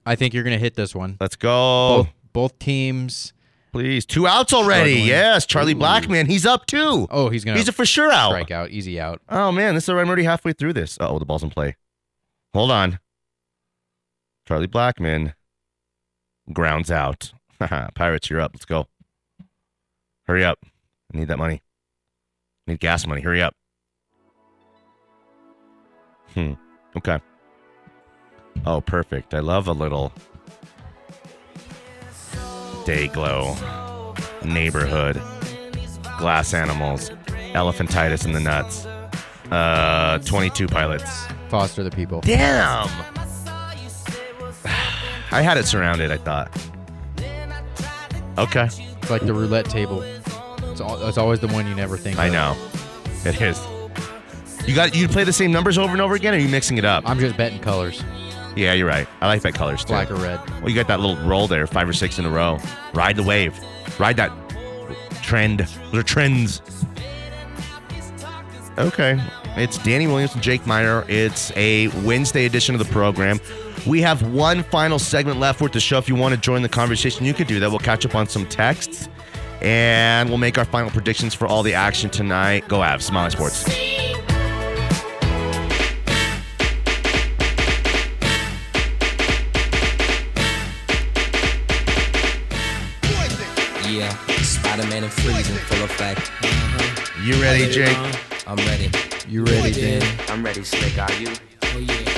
[0.06, 1.16] I think you're gonna hit this one.
[1.20, 2.04] Let's go.
[2.04, 3.32] Both both teams.
[3.72, 4.04] Please.
[4.04, 4.92] Two outs already.
[4.92, 5.08] Struggling.
[5.08, 5.46] Yes.
[5.46, 5.76] Charlie Ooh.
[5.76, 6.26] Blackmon.
[6.26, 7.06] He's up too.
[7.10, 8.30] Oh, he's gonna He's a for sure out.
[8.30, 9.20] strike out, easy out.
[9.28, 10.96] Oh man, this is I'm already halfway through this.
[11.00, 11.76] Oh, the ball's in play.
[12.54, 12.98] Hold on.
[14.46, 15.34] Charlie Blackmon
[16.52, 17.32] grounds out.
[17.94, 18.52] Pirates, you're up.
[18.54, 18.86] Let's go.
[20.26, 20.58] Hurry up.
[21.14, 21.62] I need that money.
[22.66, 23.20] I need gas money.
[23.20, 23.54] Hurry up.
[26.34, 26.54] Hmm.
[26.96, 27.20] Okay.
[28.66, 29.34] Oh, perfect.
[29.34, 30.12] I love a little
[32.84, 33.56] Dayglow.
[34.44, 35.20] Neighborhood.
[36.18, 37.10] Glass animals.
[37.54, 38.86] Elephantitis in the nuts.
[39.50, 41.26] Uh, 22 pilots.
[41.48, 42.20] Foster the people.
[42.22, 42.88] Damn.
[44.64, 46.50] I had it surrounded, I thought.
[48.38, 48.64] Okay.
[48.66, 50.02] It's like the roulette table.
[50.02, 52.14] It's, al- it's always the one you never think.
[52.16, 52.20] Of.
[52.20, 52.32] I of.
[52.32, 52.56] know.
[53.24, 53.60] It is.
[54.66, 56.78] You got you play the same numbers over and over again, or are you mixing
[56.78, 57.08] it up?
[57.08, 58.02] I'm just betting colors,
[58.56, 59.08] Yeah, you're right.
[59.20, 59.88] I like that colors too.
[59.88, 60.38] black or red.
[60.60, 62.58] Well, you got that little roll there, five or six in a row.
[62.94, 63.58] Ride the wave.
[63.98, 64.30] Ride that
[65.22, 65.60] trend.
[65.60, 66.62] Those are trends.
[68.78, 69.20] Okay.
[69.56, 71.04] It's Danny Williams and Jake Meyer.
[71.08, 73.38] It's a Wednesday edition of the program.
[73.84, 75.98] We have one final segment left with the show.
[75.98, 77.68] If you want to join the conversation, you could do that.
[77.70, 79.08] We'll catch up on some texts
[79.60, 82.68] and we'll make our final predictions for all the action tonight.
[82.68, 83.68] Go Avs, Smiley Sports.
[93.88, 96.30] Yeah, Spider-Man and Freeze in full effect.
[97.24, 97.96] You ready, Jake?
[98.46, 98.90] I'm ready.
[99.28, 100.18] You ready, Dan?
[100.28, 100.98] I'm ready, Slick.
[100.98, 101.28] Are you?
[101.74, 102.11] Oh yeah, break it down.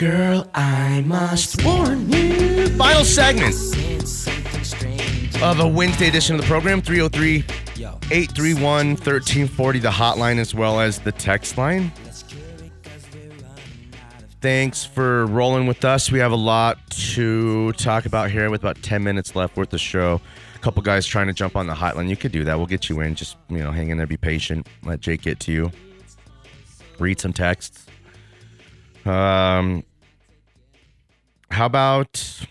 [0.00, 2.68] Girl, I must warn you.
[2.68, 3.54] Final segment
[5.42, 7.44] of a Wednesday edition of the program 303
[8.10, 11.92] 831 1340, the hotline as well as the text line.
[14.40, 16.10] Thanks for rolling with us.
[16.10, 16.78] We have a lot
[17.12, 20.22] to talk about here with about 10 minutes left worth of show.
[20.54, 22.08] A couple guys trying to jump on the hotline.
[22.08, 22.56] You could do that.
[22.56, 23.16] We'll get you in.
[23.16, 24.66] Just, you know, hang in there, be patient.
[24.82, 25.70] Let Jake get to you.
[26.98, 27.84] Read some texts.
[29.04, 29.84] Um,
[31.50, 32.46] how about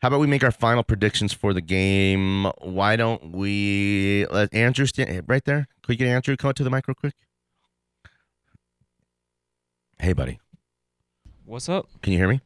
[0.00, 2.44] how about we make our final predictions for the game?
[2.60, 5.66] Why don't we let Andrew stand right there?
[5.82, 7.14] Could we get Andrew come up to the mic real quick?
[9.98, 10.40] Hey, buddy.
[11.46, 11.88] What's up?
[12.02, 12.42] Can you hear me?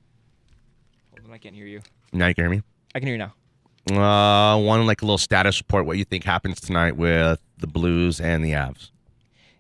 [1.10, 1.80] Hold on, I can't hear you.
[2.12, 2.62] Now you can hear me.
[2.94, 4.54] I can hear you now.
[4.54, 5.86] Uh, one like a little status report.
[5.86, 8.90] What you think happens tonight with the Blues and the Avs?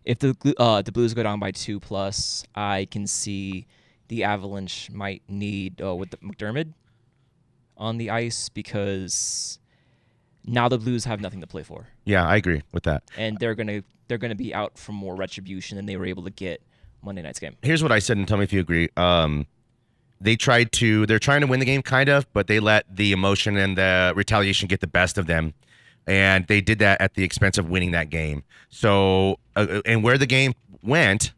[0.04, 3.66] If the uh, the Blues go down by two plus, I can see
[4.08, 6.72] the Avalanche might need uh, with the McDermott
[7.76, 9.58] on the ice because
[10.44, 13.02] now the Blues have nothing to play for, Yeah, I agree with that.
[13.16, 16.30] and they're gonna they're gonna be out for more retribution than they were able to
[16.30, 16.62] get
[17.02, 17.56] Monday night's game.
[17.62, 18.88] here's what I said, and tell me if you agree.
[18.96, 19.46] Um,
[20.20, 23.12] they tried to, they're trying to win the game, kind of, but they let the
[23.12, 25.54] emotion and the retaliation get the best of them,
[26.08, 28.42] and they did that at the expense of winning that game.
[28.68, 31.32] So, uh, and where the game went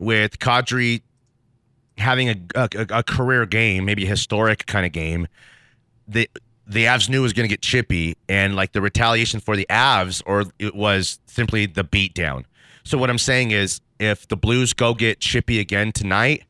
[0.00, 1.02] with Kadri
[1.98, 5.26] having a, a, a career game, maybe a historic kind of game,
[6.06, 6.28] the
[6.66, 9.66] the Avs knew it was going to get chippy, and like the retaliation for the
[9.70, 12.44] Avs, or it was simply the beatdown.
[12.84, 16.44] So what I'm saying is, if the Blues go get chippy again tonight,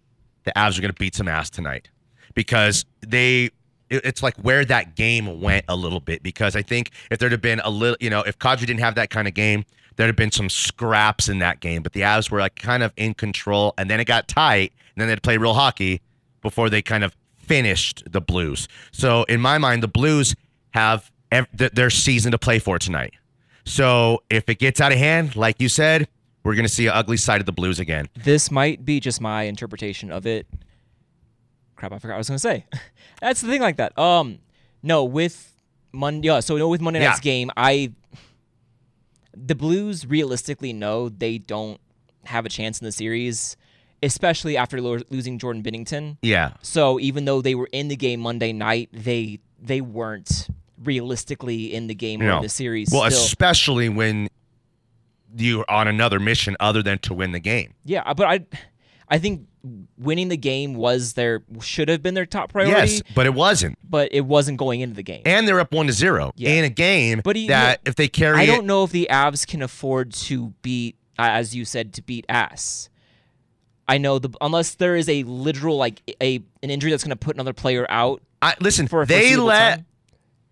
[0.44, 1.88] the Avs are going to beat some ass tonight
[2.34, 3.44] because they.
[3.90, 7.32] it- It's like where that game went a little bit because I think if there'd
[7.32, 9.64] have been a little, you know, if Kadri didn't have that kind of game,
[9.96, 11.82] there'd have been some scraps in that game.
[11.82, 15.08] But the Avs were like kind of in control, and then it got tight, then
[15.08, 16.00] they'd play real hockey
[16.42, 18.68] before they kind of finished the Blues.
[18.92, 20.34] So in my mind, the Blues
[20.70, 23.14] have ev- th- their season to play for tonight.
[23.64, 26.08] So if it gets out of hand, like you said,
[26.44, 28.08] we're going to see an ugly side of the Blues again.
[28.14, 30.46] This might be just my interpretation of it.
[31.76, 32.66] Crap, I forgot what I was gonna say.
[33.20, 33.96] That's the thing like that.
[33.98, 34.38] Um,
[34.82, 35.54] no, with
[35.92, 37.08] Monday, yeah, so no, with Monday Yeah.
[37.10, 37.92] night's game, I
[39.36, 41.80] the Blues realistically know they don't
[42.24, 43.56] have a chance in the series,
[44.02, 46.16] especially after lo- losing Jordan Binnington.
[46.22, 46.52] Yeah.
[46.62, 50.48] So even though they were in the game Monday night, they they weren't
[50.82, 52.36] realistically in the game or No.
[52.36, 52.90] in the series.
[52.92, 53.22] Well, still.
[53.24, 54.28] especially when
[55.36, 57.74] you're on another mission other than to win the game.
[57.84, 58.46] Yeah, but I,
[59.08, 59.46] I think
[59.98, 62.92] winning the game was their should have been their top priority.
[62.92, 63.76] Yes, but it wasn't.
[63.88, 65.22] but it wasn't going into the game.
[65.26, 66.50] And they're up one to zero Yeah.
[66.50, 69.46] in a game But he- that if they carry I don't know if the Avs
[69.46, 72.88] can afford to beat, uh, as you said, to beat ass.
[73.88, 77.24] I know the unless there is a literal like a an injury that's going to
[77.24, 78.22] put another player out.
[78.42, 79.86] I, listen, for a they let time.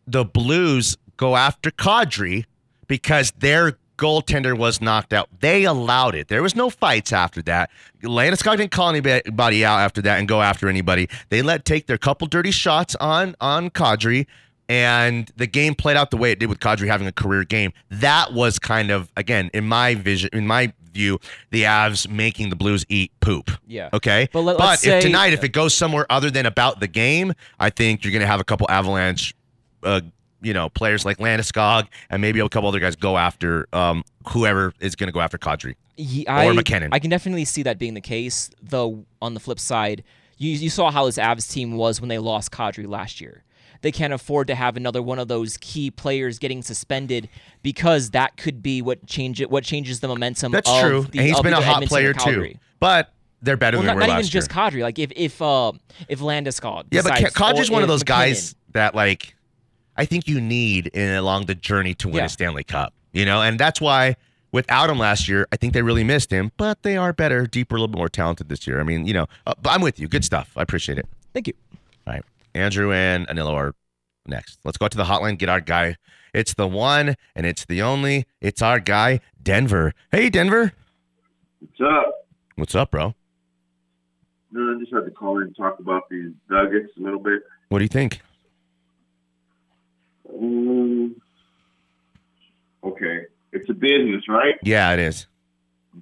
[0.06, 2.46] the Blues go after Kadri
[2.88, 5.28] because their goaltender was knocked out.
[5.40, 6.28] They allowed it.
[6.28, 7.70] There was no fights after that.
[8.02, 11.08] Landeskog didn't call anybody out after that and go after anybody.
[11.28, 14.26] They let take their couple dirty shots on on Kadri.
[14.68, 17.72] And the game played out the way it did with Kadri having a career game.
[17.90, 22.56] That was kind of, again, in my vision, in my view, the Avs making the
[22.56, 23.50] Blues eat poop.
[23.66, 23.90] Yeah.
[23.92, 24.28] Okay.
[24.32, 27.32] But let- let's if say- tonight, if it goes somewhere other than about the game,
[27.60, 29.34] I think you're going to have a couple Avalanche,
[29.84, 30.00] uh,
[30.42, 34.72] you know, players like Landeskog and maybe a couple other guys go after um, whoever
[34.80, 36.90] is going to go after Kadri Ye- or I, MacKinnon.
[36.92, 38.50] I can definitely see that being the case.
[38.62, 40.02] Though on the flip side,
[40.38, 43.44] you you saw how this Avs team was when they lost Kadri last year.
[43.86, 47.28] They can't afford to have another one of those key players getting suspended
[47.62, 50.50] because that could be what change it what changes the momentum.
[50.50, 51.02] That's of true.
[51.02, 52.54] The, and he's been a hot Edmonton player too.
[52.80, 53.12] But
[53.42, 54.56] they're better Well, than not, were not even just year.
[54.64, 54.82] Kadri.
[54.82, 55.70] Like if if uh,
[56.08, 59.36] if Landeskog Yeah, but decides, Ka- Kadri's one of those MacKinnon- guys that like
[59.96, 62.24] I think you need in along the journey to win Yeah.
[62.24, 62.92] a Stanley Cup.
[63.12, 64.16] You know, and that's why
[64.50, 66.50] without him last year, I think they really missed him.
[66.56, 68.80] But they are better, deeper, a little bit more talented this year.
[68.80, 70.08] I mean, you know, uh, but I'm with you.
[70.08, 70.50] Good stuff.
[70.56, 71.06] I appreciate it.
[71.32, 71.54] Thank you.
[72.06, 72.24] All right,
[72.56, 73.74] Andrew and Anilo are
[74.26, 74.58] next.
[74.64, 75.38] Let's go out to the hotline.
[75.38, 75.96] Get our guy.
[76.32, 78.26] It's the one and it's the only.
[78.40, 79.94] It's our guy, Denver.
[80.10, 80.72] Hey, Denver.
[81.60, 82.28] What's up?
[82.56, 83.14] What's up, bro?
[84.52, 87.42] No, I just had to call in and talk about these Nuggets a little bit.
[87.68, 88.20] What do you think?
[90.32, 91.16] Um,
[92.82, 94.54] okay, it's a business, right?
[94.62, 95.26] Yeah, it is.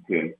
[0.03, 0.33] Okay,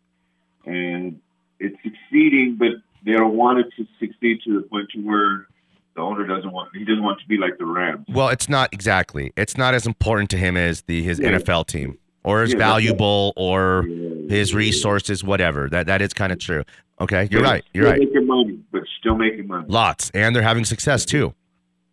[0.66, 1.20] and
[1.60, 2.70] it's succeeding, but
[3.06, 5.48] they don't want it to succeed to the point to where
[5.96, 6.70] the owner doesn't want.
[6.76, 8.06] He doesn't want to be like the Rams.
[8.10, 9.32] Well, it's not exactly.
[9.38, 11.32] It's not as important to him as the his Yeah.
[11.32, 13.84] NFL team or as Yeah, valuable or
[14.30, 15.70] his resources, whatever.
[15.70, 16.64] That that is kind of true.
[17.00, 17.64] Okay, you're right.
[17.74, 18.00] You're right.
[18.00, 19.66] Making money, but still making money.
[19.68, 21.34] Lots, and they're having success too.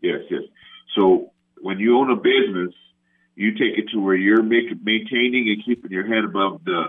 [0.01, 0.43] Yes, yes.
[0.97, 1.31] So
[1.61, 2.75] when you own a business,
[3.37, 6.85] you take it to where you're making, maintaining and keeping your head above the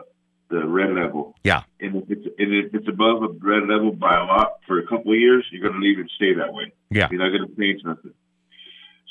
[0.50, 1.36] the red level.
[1.44, 1.64] Yeah.
[1.80, 4.88] And if it's and if it's above a red level by a lot for a
[4.88, 6.74] couple of years, you're going to leave it stay that way.
[6.90, 7.08] Yeah.
[7.12, 8.14] You're not going to change nothing.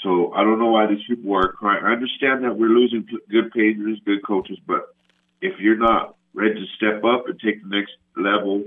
[0.03, 1.85] So I don't know why these people are crying.
[1.85, 4.95] I understand that we're losing good players, good coaches, but
[5.41, 8.65] if you're not ready to step up and take the next level,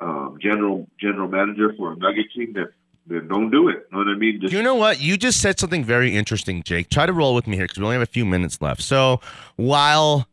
[0.00, 2.68] um, general general manager for a Nugget team, then
[3.06, 3.86] then don't do it.
[3.90, 4.40] You know what I mean?
[4.40, 5.00] Just You know what?
[5.00, 6.88] You just said something very interesting, Jake.
[6.88, 8.82] Try to roll with me here because we only have a few minutes left.
[8.82, 9.20] So
[9.56, 10.28] while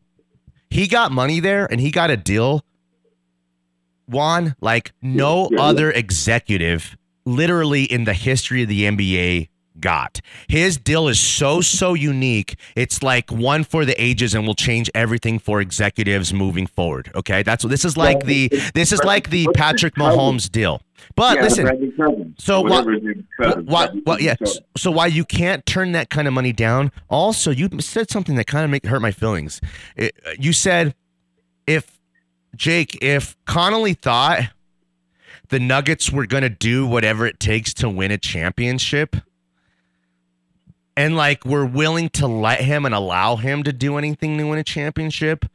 [0.70, 2.64] he got money there and he got a deal,
[4.08, 5.60] Juan, like no Yeah.
[5.62, 6.96] other executive
[7.26, 9.48] literally in the history of the NBA
[9.78, 10.20] got.
[10.48, 12.56] His deal is so so unique.
[12.76, 17.10] It's like one for the ages and will change everything for executives moving forward.
[17.14, 17.42] Okay?
[17.42, 20.82] That's this is like the this is like the Patrick Mahomes deal.
[21.16, 22.70] But Yeah, listen, so what?
[22.70, 24.34] whatever his name is, Cousins, Why, Brandon well, yeah.
[24.76, 26.92] So why you can't turn that kind of money down?
[27.08, 29.60] Also, you said something that kind of make hurt my feelings.
[29.96, 30.94] It- you said
[31.66, 31.98] if
[32.56, 34.50] Jake, if Connelly thought
[35.48, 39.16] the Nuggets were going to do whatever it takes to win a championship,
[40.96, 44.58] and like we're willing to let him and allow him to do anything to win
[44.58, 45.46] a championship,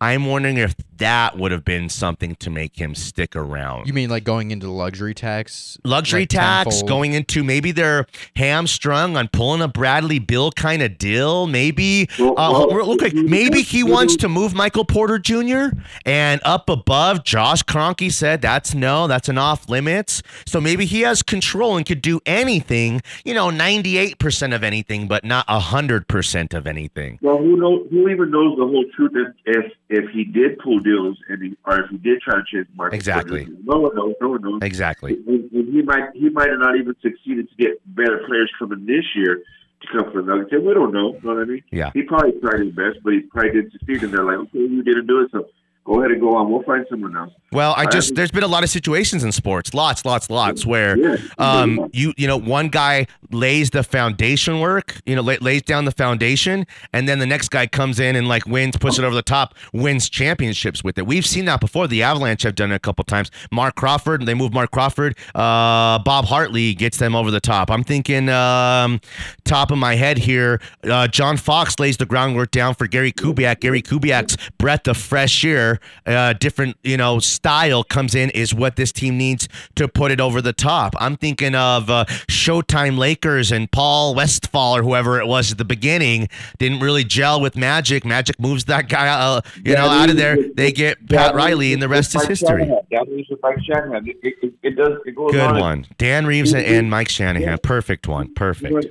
[0.00, 3.86] I'm wondering if that would have been something to make him stick around.
[3.86, 5.76] You mean like going into the luxury tax?
[5.84, 6.88] luxury like tax tenfold?
[6.88, 11.46] going into maybe they're hamstrung on pulling a Bradley Beal kind of deal.
[11.48, 15.76] Maybe Well, uh, well, real quick, maybe he wants to move Michael Porter Jr.
[16.06, 17.24] and up above.
[17.24, 20.22] Josh Kroenke said that's no, that's an off limits.
[20.46, 23.02] So maybe he has control and could do anything.
[23.24, 27.18] You know, ninety eight percent of anything, but not hundred percent of anything.
[27.22, 27.88] Well, who knows?
[27.90, 29.12] Who even knows the whole truth?
[29.14, 32.44] If if, if he did pull deals and he, or if he did try to
[32.50, 33.48] change the market, Exactly.
[33.64, 34.14] No one knows.
[34.20, 34.60] No one knows.
[34.62, 35.14] Exactly.
[35.26, 38.86] And, and he might he might have not even succeeded to get better players coming
[38.86, 39.42] this year
[39.82, 40.52] to come for the Nuggets.
[40.52, 41.14] And we don't know.
[41.14, 41.64] You know what I mean?
[41.70, 41.90] Yeah.
[41.94, 44.02] He probably tried his best, but he probably didn't succeed.
[44.02, 45.48] And they're like, okay, you didn't do it, so
[45.84, 46.50] go ahead and go on.
[46.50, 47.32] We'll find someone else.
[47.52, 50.96] Well, I just there's been a lot of situations in sports, lots, lots, lots, where
[50.96, 51.16] Yeah.
[51.38, 55.90] um you you know one guy lays the foundation work, you know, lays down the
[55.92, 59.22] foundation, and then the next guy comes in and like wins, puts it over the
[59.22, 61.06] top, wins championships with it.
[61.06, 61.88] We've seen that before.
[61.88, 63.30] The Avalanche have done it a couple times.
[63.50, 65.16] Marc Crawford, they move Marc Crawford.
[65.34, 67.70] Uh, Bob Hartley gets them over the top.
[67.70, 69.00] I'm thinking um,
[69.44, 70.60] top of my head here.
[70.84, 73.60] Uh, John Fox lays the groundwork down for Gary Kubiak.
[73.60, 75.71] Gary Kubiak's breath of fresh air
[76.06, 80.20] uh, different you know style comes in is what this team needs to put it
[80.20, 80.94] over the top.
[80.98, 85.64] I'm thinking of uh, Showtime Lakers and Paul Westhead or whoever it was at the
[85.64, 88.04] beginning didn't really gel with Magic.
[88.04, 90.36] Magic moves that guy uh, you know out of there.
[90.54, 92.70] They get Pat Riley, and the rest is history.
[92.90, 94.08] That means with Mike Shanahan.
[94.08, 94.98] It, it, it, it does.
[95.06, 95.60] It goes Good on.
[95.60, 97.58] one, Dan Reeves and, and Mike Shanahan.
[97.58, 98.32] Perfect one.
[98.34, 98.86] Perfect.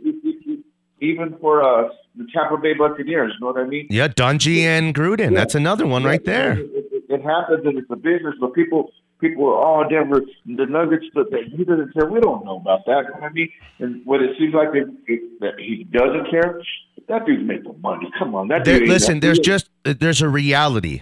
[1.02, 3.88] Even for uh, the Tampa Bay Buccaneers, you know what I mean?
[3.90, 5.34] Yeah, Dungy and Gruden.
[5.36, 6.54] That's another one right there.
[6.54, 10.66] It, it, it happens and it's a business, but people people are oh Denver, the
[10.66, 12.08] Nuggets, but they, he doesn't care.
[12.08, 13.06] We don't know about that.
[13.08, 13.50] You know what I mean,
[13.80, 16.62] and what it seems like it, it, that he doesn't care.
[17.08, 18.10] That dude's making money.
[18.20, 18.88] Come on, that There, dude.
[18.88, 21.02] listen, there's just there's a reality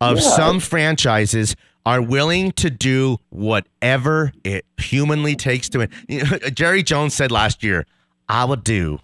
[0.00, 0.22] of Yeah.
[0.36, 5.86] some franchises are willing to do whatever it humanly takes to know,
[6.54, 7.84] Jerry Jones said last year,
[8.28, 9.00] "I will do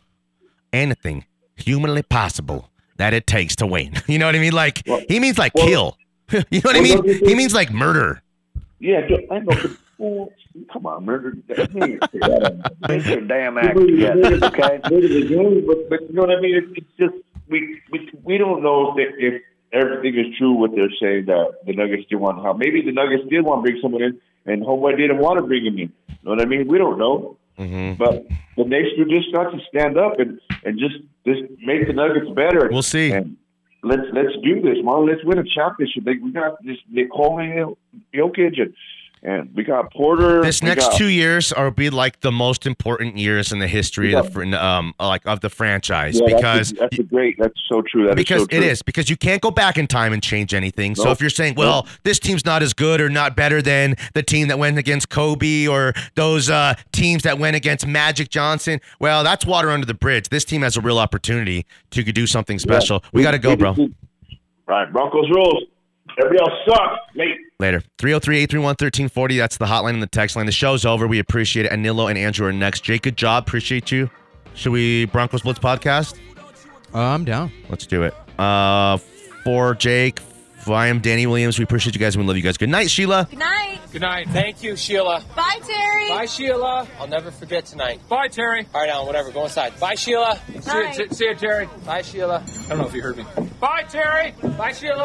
[0.76, 1.24] anything
[1.56, 4.52] humanly possible that it takes to win." You know what I mean?
[4.52, 5.96] Like he means like kill.
[6.32, 6.96] you know what I mean?
[6.96, 8.22] don't He think- means like murder.
[8.78, 9.56] Yeah, I know.
[9.98, 10.32] Well,
[10.70, 11.32] come on, murder.
[11.48, 14.78] Get your damn act together, okay?
[14.82, 16.56] But, but you know what I mean?
[16.56, 17.14] It's, it's just
[17.48, 21.72] we, we we don't know if, if everything is true what they're saying that the
[21.72, 24.96] Nuggets did want how maybe the Nuggets did want to bring someone in and Homeboy
[24.98, 25.92] didn't want to bring him in.
[26.08, 26.68] You know what I mean?
[26.68, 27.38] We don't know.
[27.58, 27.94] Mm-hmm.
[27.94, 28.26] But
[28.56, 30.96] the Knicks just got to stand up and, and just
[31.26, 32.68] just make the Nuggets better.
[32.70, 33.12] We'll see.
[33.12, 33.36] And
[33.82, 35.06] let's let's do this, man.
[35.06, 36.04] Let's win a championship.
[36.06, 37.74] Like, we got this Nikola
[38.14, 38.74] Jokic and,
[39.22, 40.42] and we got Porter.
[40.42, 44.14] This next got- two years are be like the most important years in the history
[44.14, 47.36] of the um like of the franchise Yeah, because that's a, that's a great.
[47.38, 48.04] That's so true.
[48.06, 48.58] That is because so true.
[48.58, 50.94] it is because you can't go back in time and change anything.
[50.94, 51.92] So if you're saying, well, Nope.
[52.04, 55.66] this team's not as good or not better than the team that went against Kobe
[55.66, 60.28] or those uh, teams that went against Magic Johnson, well, that's water under the bridge.
[60.28, 63.02] This team has a real opportunity to do something special.
[63.12, 63.74] we got to go, bro.
[64.66, 65.64] Right, Broncos rules.
[66.18, 67.00] Everybody else sucks.
[67.14, 67.36] Late.
[67.58, 67.80] Later.
[67.98, 69.38] 303 831 1340.
[69.38, 70.46] That's the hotline and the text line.
[70.46, 71.06] The show's over.
[71.06, 71.72] We appreciate it.
[71.72, 72.84] Anilo and Andrew are next.
[72.84, 73.44] Jake, good job.
[73.46, 74.10] Appreciate you.
[74.54, 76.18] Should we Broncos Blitz podcast?
[76.94, 77.52] Uh, I'm down.
[77.68, 78.14] Let's do it.
[78.38, 78.96] Uh,
[79.44, 80.20] for Jake,
[80.66, 81.58] I am Danny Williams.
[81.58, 82.16] We appreciate you guys.
[82.16, 82.56] We love you guys.
[82.56, 83.26] Good night, Sheila.
[83.30, 83.78] Good night.
[83.92, 84.28] Good night.
[84.30, 85.22] Thank you, Sheila.
[85.36, 86.08] Bye, Terry.
[86.08, 86.88] Bye, Sheila.
[86.98, 88.00] I'll never forget tonight.
[88.08, 88.66] Bye, Terry.
[88.74, 89.30] All right, Alan, whatever.
[89.30, 89.78] Go inside.
[89.78, 90.40] Bye, Sheila.
[90.60, 91.68] See you, see you, Terry.
[91.84, 92.42] Bye, Sheila.
[92.46, 93.24] I don't know if you heard me.
[93.60, 94.32] Bye, Terry.
[94.58, 95.04] Bye, Sheila.